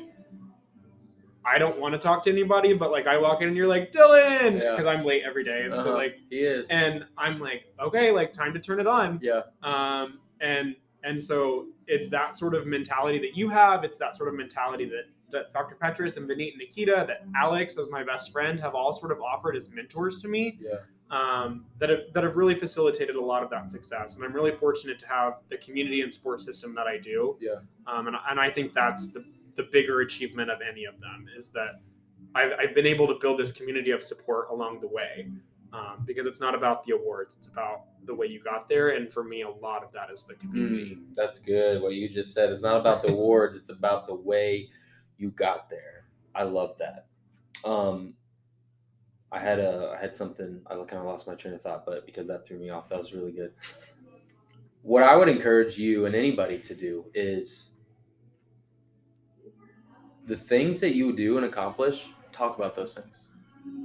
[1.46, 3.92] I don't want to talk to anybody, but like I walk in and you're like,
[3.92, 4.72] Dylan, Yeah.
[4.72, 5.64] because I'm late every day.
[5.66, 5.98] And so Uh-huh.
[5.98, 6.70] like he is.
[6.70, 9.20] and I'm like, okay, like time to turn it on.
[9.22, 9.42] yeah.
[9.62, 13.84] Um, and and so it's that sort of mentality that you have.
[13.84, 15.76] It's that sort of mentality that, that Dr.
[15.76, 19.20] Petrus and Vinit and Nikita, that Alex as my best friend, have all sort of
[19.20, 20.58] offered as mentors to me.
[20.62, 20.76] Yeah.
[21.20, 24.16] Um, that have, that have really facilitated a lot of that success.
[24.16, 27.38] And I'm really fortunate to have the community and support system that I do.
[27.40, 27.60] Yeah.
[27.86, 29.24] Um, and, and I think that's the,
[29.56, 31.82] the bigger achievement of any of them is that
[32.34, 35.14] I've, I've been able to build this community of support along the way.
[35.74, 38.90] um, because it's not about the awards; it's about the way you got there.
[38.90, 40.96] And for me, a lot of that is the community.
[40.96, 41.82] Mm, that's good.
[41.82, 42.52] What you just said.
[42.52, 43.56] It's not about the awards.
[43.56, 44.70] It's about the way
[45.18, 46.06] you got there.
[46.36, 47.08] I love that.
[47.68, 48.14] Um,
[49.34, 50.62] I had a I had something.
[50.68, 53.00] I kind of lost my train of thought, but because that threw me off, that
[53.00, 53.52] was really good.
[54.84, 57.72] What I would encourage you and anybody to do is
[60.28, 62.08] the things that you do and accomplish.
[62.32, 63.30] Talk about those things.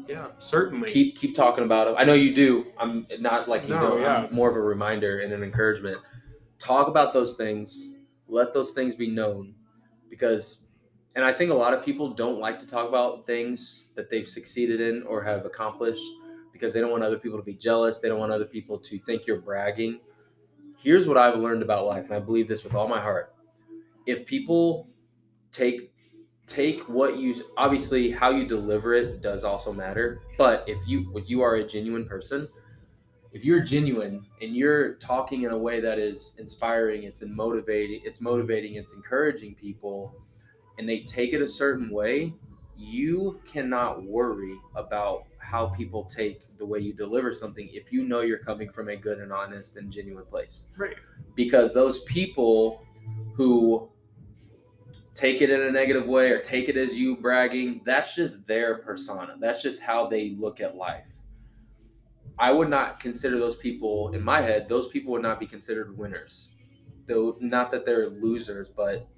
[0.08, 0.90] Yeah, certainly.
[0.90, 1.96] Keep keep talking about them.
[1.98, 2.66] I know you do.
[2.78, 4.02] I'm not like you No, don't.
[4.02, 4.16] yeah.
[4.24, 5.98] I'm more of a reminder and an encouragement.
[6.58, 7.94] Talk about those things.
[8.26, 9.54] Let those things be known,
[10.10, 10.67] because,
[11.16, 14.28] and I think a lot of people don't like to talk about things that they've
[14.28, 16.04] succeeded in or have accomplished
[16.52, 18.00] because they don't want other people to be jealous.
[18.00, 20.00] They don't want other people to think you're bragging.
[20.76, 23.34] Here's what I've learned about life, and I believe this with all my heart.
[24.06, 24.88] If people
[25.50, 25.92] take
[26.46, 31.28] take what you obviously how you deliver it does also matter but if you if
[31.28, 32.48] you are a genuine person
[33.32, 38.22] if you're genuine and you're talking in a way that is inspiring it's motivating it's
[38.22, 40.14] motivating it's encouraging people
[40.78, 42.32] and they take it a certain way
[42.76, 48.20] you cannot worry about how people take the way you deliver something if you know
[48.20, 50.68] you're coming from a good and honest and genuine place.
[50.76, 50.94] Right.
[51.34, 52.84] because those people
[53.34, 53.88] who
[55.14, 58.78] take it in a negative way or take it as you bragging that's just their
[58.78, 59.36] persona.
[59.40, 61.06] That's just how they look at life.
[62.38, 65.96] I would not consider those people in my head those people would not be considered
[65.98, 66.50] winners.
[67.08, 69.08] Though not that they're losers but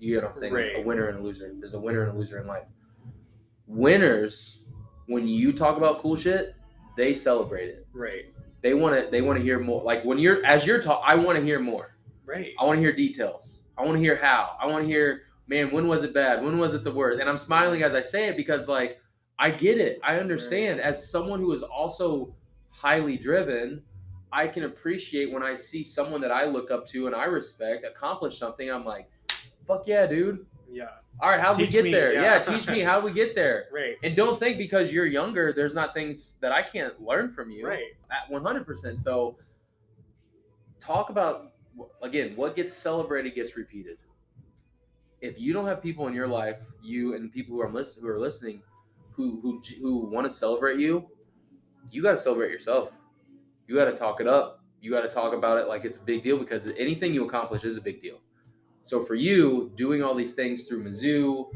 [0.00, 2.18] you get what i'm saying a winner and a loser there's a winner and a
[2.18, 2.64] loser in life
[3.66, 4.58] winners
[5.06, 6.54] when you talk about cool shit
[6.96, 8.24] they celebrate it Right.
[8.62, 11.14] they want to they want to hear more like when you're as you're talking i
[11.14, 11.96] want to hear more
[12.26, 12.52] Right.
[12.60, 13.62] I want to hear details.
[13.76, 14.54] I want to hear how.
[14.60, 16.44] I want to hear, man, when was it bad?
[16.44, 17.18] When was it the worst?
[17.18, 19.00] And I'm smiling as I say it because, like,
[19.36, 19.98] I get it.
[20.04, 20.78] I understand.
[20.80, 22.32] As someone who is also
[22.68, 23.82] highly driven,
[24.30, 27.84] I can appreciate when I see someone that I look up to and I respect
[27.84, 28.70] accomplish something.
[28.70, 29.08] I'm like,
[29.70, 30.46] fuck yeah, dude.
[30.70, 30.88] Yeah.
[31.22, 32.14] All right, how do we get me, there?
[32.14, 32.22] yeah.
[32.22, 32.38] Yeah.
[32.38, 33.66] teach me how we get there.
[33.72, 33.96] Right.
[34.02, 37.66] And don't think because you're younger, there's not things that I can't learn from you
[37.66, 37.82] Right.
[38.10, 38.98] at 100%.
[38.98, 39.36] So
[40.80, 41.52] talk about
[42.02, 43.98] again, what gets celebrated gets repeated.
[45.20, 48.08] If you don't have people in your life, you and people who are listen, who
[48.08, 48.62] are listening,
[49.12, 51.06] who who who want to celebrate you,
[51.90, 52.92] you got to celebrate yourself.
[53.66, 54.64] You got to talk it up.
[54.80, 57.64] You got to talk about it like it's a big deal because anything you accomplish
[57.64, 58.18] is a big deal.
[58.90, 61.48] So for you, doing all these things through Mizzou,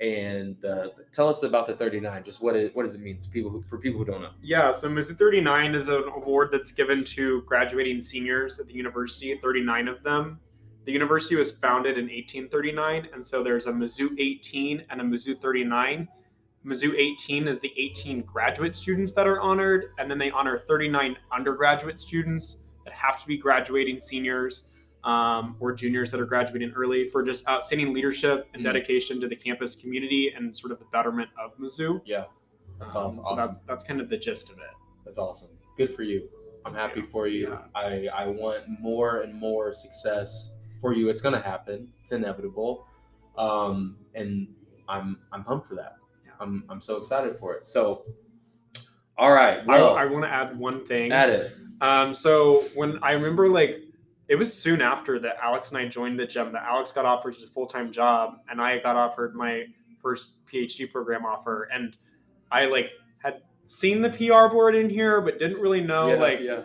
[0.00, 2.24] and uh, tell us about the 39.
[2.24, 4.30] Just what it, what does it mean to people who, for people who don't know?
[4.40, 9.38] Yeah, so Mizzou 39 is an award that's given to graduating seniors at the university,
[9.42, 10.40] 39 of them.
[10.86, 15.38] The university was founded in 1839, and so there's a Mizzou 18 and a Mizzou
[15.38, 16.08] 39.
[16.64, 21.14] Mizzou 18 is the 18 graduate students that are honored, and then they honor 39
[21.30, 24.70] undergraduate students that have to be graduating seniors
[25.04, 28.66] um, or juniors that are graduating early for just outstanding leadership and Mm.
[28.66, 32.02] dedication to the campus community and sort of the betterment of Mizzou.
[32.04, 32.24] Yeah,
[32.78, 33.24] that's Um, awesome.
[33.24, 34.64] So that's that's kind of the gist of it.
[35.04, 35.50] That's awesome.
[35.78, 36.28] Good for you.
[36.66, 37.48] I'm happy for you.
[37.48, 37.62] Yeah.
[37.74, 41.08] I, I want more and more success for you.
[41.08, 41.88] It's gonna happen.
[42.02, 42.86] It's inevitable.
[43.38, 44.48] Um, and
[44.88, 45.96] I'm I'm pumped for that.
[46.26, 46.32] Yeah.
[46.40, 47.64] I'm I'm so excited for it.
[47.64, 48.04] So
[49.16, 51.12] all right, well I, I want to add one thing.
[51.12, 51.52] at it.
[51.82, 53.80] Um, so when I remember, like,
[54.30, 57.34] it was soon after that Alex and I joined the gym that Alex got offered
[57.34, 59.64] his full time job, and I got offered my
[60.00, 61.96] first PhD program offer, and
[62.50, 66.38] I like had seen the PR board in here, but didn't really know yeah, like
[66.40, 66.62] yeah.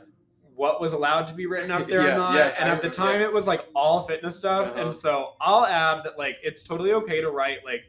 [0.55, 2.33] what was allowed to be written up there Yeah, or not.
[2.35, 4.85] yes, and I at the time, it was like all fitness stuff, Uh-huh.
[4.85, 7.81] and so I'll add that like it's totally okay to write like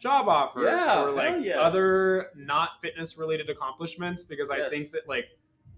[0.00, 1.56] job offers or like yes.
[1.58, 5.26] other not fitness related accomplishments because I think that like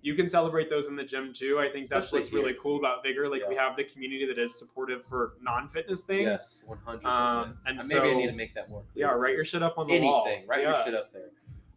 [0.02, 1.58] you can celebrate those in the gym too.
[1.58, 3.28] I think that's Especially what's really cool about Vigor.
[3.28, 6.22] Like we have the community that is supportive for non-fitness things.
[6.22, 7.48] Yes, one hundred percent.
[7.48, 9.06] Um, and Maybe I need to make that more clear.
[9.06, 9.18] Yeah, too.
[9.20, 10.10] write your shit up on the anything.
[10.10, 10.28] wall.
[10.46, 11.30] Write your shit up there.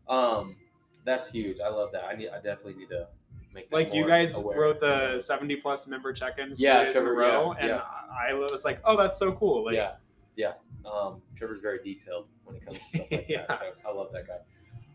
[0.08, 0.56] Um,
[1.06, 1.60] that's huge.
[1.60, 2.04] I love that.
[2.04, 2.30] I need.
[2.30, 3.08] I definitely need to
[3.54, 3.70] make.
[3.70, 4.60] That Like you guys aware.
[4.60, 7.82] wrote the 70 plus member check-ins Yeah, days in a row, yeah, and yeah.
[8.12, 9.66] I was like, oh, that's so cool.
[9.66, 9.94] Like, yeah,
[10.36, 10.54] yeah.
[10.86, 13.46] Um, Trevor's very detailed when it comes to stuff like Yeah.
[13.48, 13.60] that.
[13.60, 14.38] So I love that guy.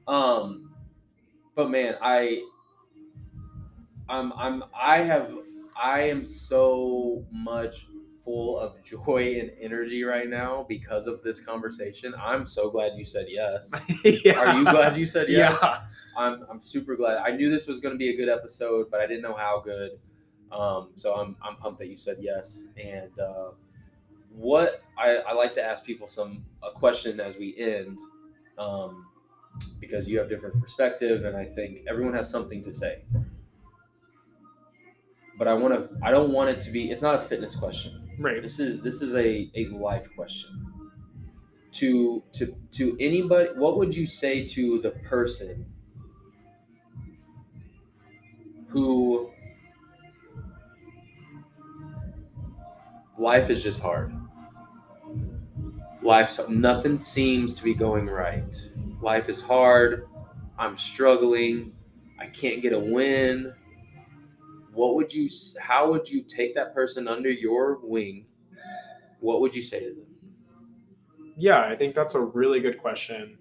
[0.07, 0.71] Um,
[1.55, 2.43] but man, I,
[4.09, 5.33] I'm, I'm, I have,
[5.81, 7.87] I am so much
[8.25, 12.15] full of joy and energy right now because of this conversation.
[12.19, 13.73] I'm so glad you said yes.
[14.05, 14.39] yeah.
[14.39, 15.59] Are you glad you said yes?
[15.63, 15.81] Yeah.
[16.17, 17.19] I'm I'm super glad.
[17.19, 19.61] I knew this was going to be a good episode, but I didn't know how
[19.65, 19.99] good.
[20.53, 22.67] Um, so I'm I'm pumped that you said yes.
[22.83, 23.51] And uh,
[24.31, 27.99] what I, I like to ask people some a question as we end.
[28.59, 29.07] Um,
[29.81, 33.03] because you have different perspective, and I think everyone has something to say.
[35.45, 35.99] But I want to.
[36.03, 36.91] I don't want it to be.
[36.91, 38.09] It's not a fitness question.
[38.19, 38.41] Right.
[38.41, 40.73] This is this is a, a life question.
[41.73, 45.67] To to to anybody, what would you say to the person
[48.69, 49.31] who
[53.19, 54.15] life is just hard.
[56.01, 58.57] Life's nothing seems to be going right.
[59.03, 60.09] Life is hard.
[60.59, 61.75] I'm struggling.
[62.19, 63.53] I can't get a win.
[64.75, 65.29] What would you
[65.61, 68.27] how would you take that person under your wing?
[69.21, 70.07] What would you say to them?
[71.37, 73.39] Yeah, I think that's a really good question.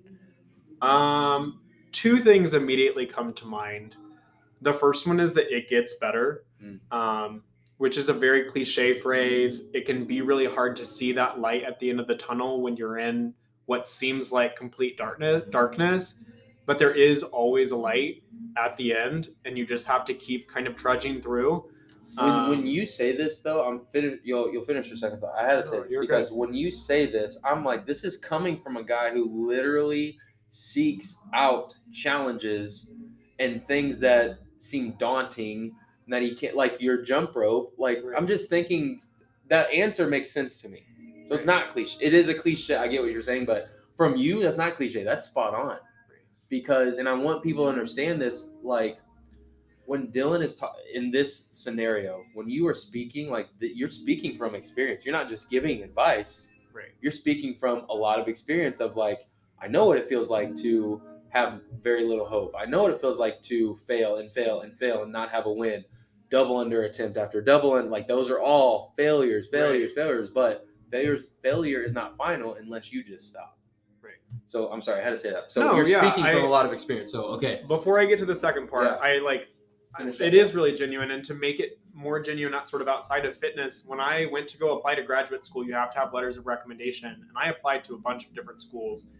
[0.81, 1.59] Um,
[1.91, 3.95] two things immediately come to mind.
[4.61, 6.45] The first one is that it gets better.
[6.61, 6.79] Mm.
[6.91, 7.43] Um,
[7.77, 9.69] which is a very cliche phrase.
[9.73, 12.61] It can be really hard to see that light at the end of the tunnel
[12.61, 13.33] when you're in
[13.65, 16.23] what seems like complete darkness, darkness,
[16.65, 18.23] but there is always a light
[18.57, 21.69] at the end, and you just have to keep kind of trudging through.
[22.15, 25.33] When, Um, when you say this though, I'm fin- you'll you'll finish your second thought.
[25.35, 28.17] I had to say No, this because when you say this, I'm like, this is
[28.17, 32.91] coming from a guy who literally seeks out challenges
[33.39, 37.73] and things that seem daunting and that he can't like your jump rope.
[37.79, 38.15] Like Right.
[38.15, 39.01] I'm just thinking
[39.49, 40.83] that answer makes sense to me.
[41.25, 41.97] So it's not cliche.
[41.99, 42.75] It is a cliche.
[42.75, 45.03] I get what you're saying, but from you, that's not cliche.
[45.03, 45.77] That's spot on.
[46.53, 47.79] Because, and I want people to mm-hmm.
[47.79, 48.99] understand this, like
[49.87, 54.37] when Dylan is ta- in this scenario, when you are speaking, like th- you're speaking
[54.37, 55.03] from experience.
[55.03, 56.51] You're not just giving advice.
[56.71, 56.91] Right.
[57.01, 59.21] You're speaking from a lot of experience of like,
[59.59, 62.53] I know what it feels like to have very little hope.
[62.55, 65.47] I know what it feels like to fail and fail and fail and not have
[65.47, 65.83] a win.
[66.29, 70.29] Double under attempt after double and like those are all failures, failures, failures.
[70.29, 73.57] But failures, failure is not final unless you just stop.
[74.45, 75.51] So I'm sorry, I had to say that.
[75.51, 77.11] So No, you're yeah, speaking from a lot of experience.
[77.11, 78.95] So okay, Before I get to the second part, Yeah.
[78.95, 79.47] I like
[79.97, 80.33] Finish it up.
[80.33, 83.83] is really genuine and to make it more genuine not sort of outside of fitness
[83.85, 86.47] when i went to go apply to graduate school you have to have letters of
[86.47, 89.11] recommendation and i applied to a bunch of different schools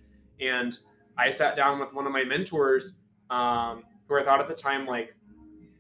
[0.42, 0.80] and
[1.16, 4.88] i sat down with one of my mentors um, who i thought at the time
[4.88, 5.16] like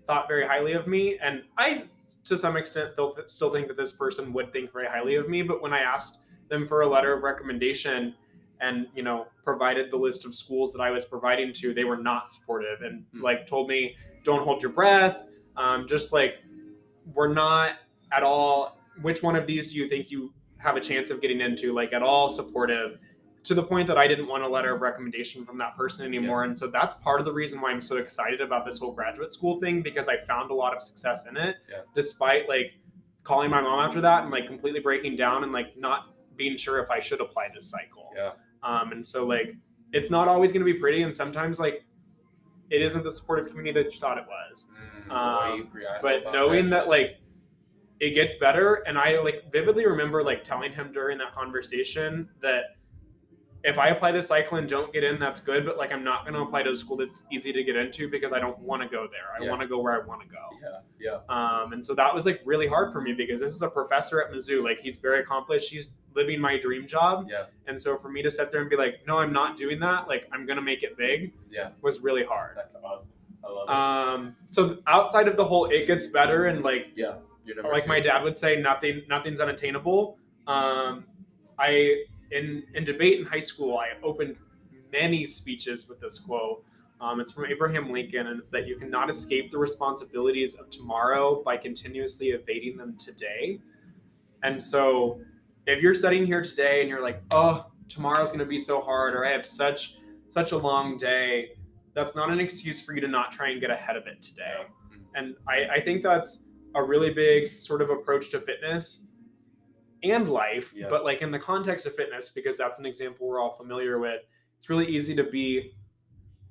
[0.05, 1.83] thought very highly of me and i
[2.23, 5.41] to some extent still still think that this person would think very highly of me
[5.41, 6.19] but when i asked
[6.49, 8.13] them for a letter of recommendation
[8.63, 12.01] and you know provided the list of schools that i was providing to they were
[12.11, 13.21] not supportive and Hmm.
[13.21, 13.79] like told me
[14.23, 15.17] don't hold your breath
[15.63, 16.33] um, just like
[17.13, 17.75] we're not
[18.11, 21.41] at all which one of these do you think you have a chance of getting
[21.41, 22.97] into like at all supportive
[23.43, 26.43] to the point that i didn't want a letter of recommendation from that person anymore
[26.45, 29.33] and so that's part of the reason why i'm so excited about this whole graduate
[29.33, 31.79] school thing because i found a lot of success in it Yeah.
[31.93, 32.71] despite like
[33.23, 35.99] calling my mom after that and like completely breaking down and like not
[36.37, 38.31] being sure if i should apply this cycle Yeah.
[38.63, 39.55] Um, and so like
[39.91, 41.85] it's not always going to be pretty and sometimes like
[42.69, 44.67] it isn't the supportive community that you thought it was.
[45.07, 47.19] Mm, Um, boy, you pre- I know but knowing that that like
[47.99, 52.63] it gets better and i like vividly remember like telling him during that conversation that
[53.63, 56.23] if i apply this cycle and don't get in that's good but like i'm not
[56.25, 58.81] going to apply to a school that's easy to get into because i don't want
[58.81, 59.49] to go there i Yeah.
[59.49, 60.41] want to go where i want to go
[60.99, 61.61] Yeah, yeah.
[61.63, 64.21] um, and so that was like really hard for me because this is a professor
[64.21, 67.45] at mizzou like he's very accomplished he's living my dream job Yeah.
[67.67, 70.07] and so for me to sit there and be like no i'm not doing that
[70.07, 71.69] like i'm going to make it big Yeah.
[71.81, 73.11] was really hard That's awesome.
[73.45, 73.73] I love it.
[74.19, 77.17] um, so outside of the whole it gets better and like You're
[77.71, 77.89] like two.
[77.89, 81.05] my dad would say nothing nothing's unattainable um,
[81.59, 82.03] i
[82.33, 84.35] in in debate in high school i opened
[84.91, 86.63] many speeches with this quote.
[87.01, 91.41] Um, it's from abraham lincoln and it's that you cannot escape the responsibilities of tomorrow
[91.43, 93.59] by continuously evading them today.
[94.43, 95.19] And so
[95.65, 99.13] if you're sitting here today and you're like oh tomorrow's going to be so hard
[99.13, 99.97] or i have such
[100.29, 101.49] such a long day
[101.93, 104.63] that's not an excuse for you to not try and get ahead of it today.
[105.15, 109.07] And I, I think that's a really big sort of approach to fitness
[110.03, 110.87] and life Yeah.
[110.89, 114.21] but like in the context of fitness because that's an example we're all familiar with
[114.57, 115.73] it's really easy to be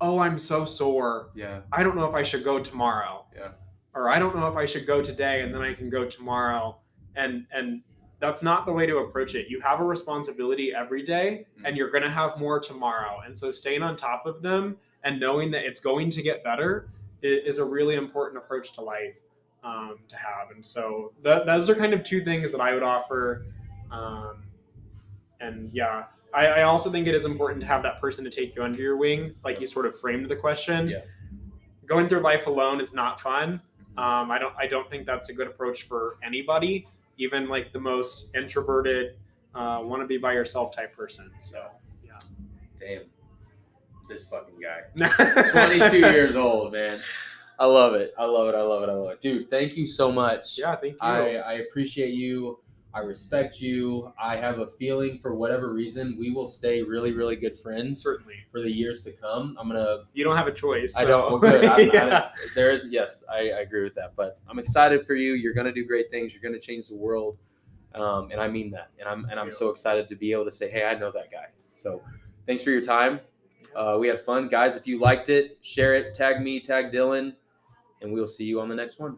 [0.01, 1.61] oh i'm so sore Yeah.
[1.73, 3.49] i don't know if i should go tomorrow Yeah.
[3.95, 6.79] or i don't know if i should go today and then i can go tomorrow
[7.17, 7.83] and and
[8.21, 11.69] that's not the way to approach it you have a responsibility every day Mm.
[11.69, 15.19] and you're going to have more tomorrow and so staying on top of them and
[15.21, 16.89] knowing that it's going to get better
[17.23, 19.15] is a really important approach to life
[19.65, 22.83] um, to have and so th- those are kind of two things that i would
[22.83, 23.45] offer
[23.91, 24.43] um,
[25.41, 26.05] and yeah
[26.35, 28.81] I, I also think it is important to have that person to take you under
[28.81, 30.99] your wing like you sort of framed the question Yeah.
[31.87, 33.61] going through life alone is not fun
[33.99, 36.87] um, i don't i don't think that's a good approach for anybody
[37.19, 39.17] even like the most introverted
[39.55, 41.67] uh, want to be by yourself type person so
[42.05, 42.19] yeah.
[42.81, 43.03] Damn.
[44.09, 45.45] this fucking guy.
[45.79, 47.01] 22 years old, man.
[47.59, 48.13] I love it.
[48.19, 48.55] I love it.
[48.55, 48.89] I love it.
[48.89, 49.21] I love it.
[49.21, 50.59] Dude, thank you so much.
[50.59, 50.99] Yeah, thank you.
[51.01, 52.59] I, I appreciate you.
[52.95, 54.13] I respect you.
[54.23, 58.35] I have a feeling for whatever reason we will stay really, really good friends Certainly.
[58.51, 59.57] for the years to come.
[59.59, 60.05] I'm gonna.
[60.13, 60.95] You don't have a choice.
[60.97, 61.31] I so- don't.
[61.31, 61.63] Well, good.
[61.93, 62.31] Yeah.
[62.35, 64.13] I, there is yes, I, I agree with that.
[64.15, 65.33] But I'm excited for you.
[65.35, 66.35] You're gonna do great things.
[66.35, 67.39] You're gonna change the world,
[67.95, 68.91] um, and I mean that.
[68.99, 71.31] And I'm and I'm so excited to be able to say, hey, I know that
[71.31, 71.47] guy.
[71.73, 72.03] So,
[72.47, 73.21] thanks for your time.
[73.75, 74.77] Uh, we had fun, guys.
[74.77, 76.13] If you liked it, share it.
[76.13, 76.61] Tag me.
[76.61, 77.35] Tag Dylan,
[78.03, 79.17] and we'll see you on the next one.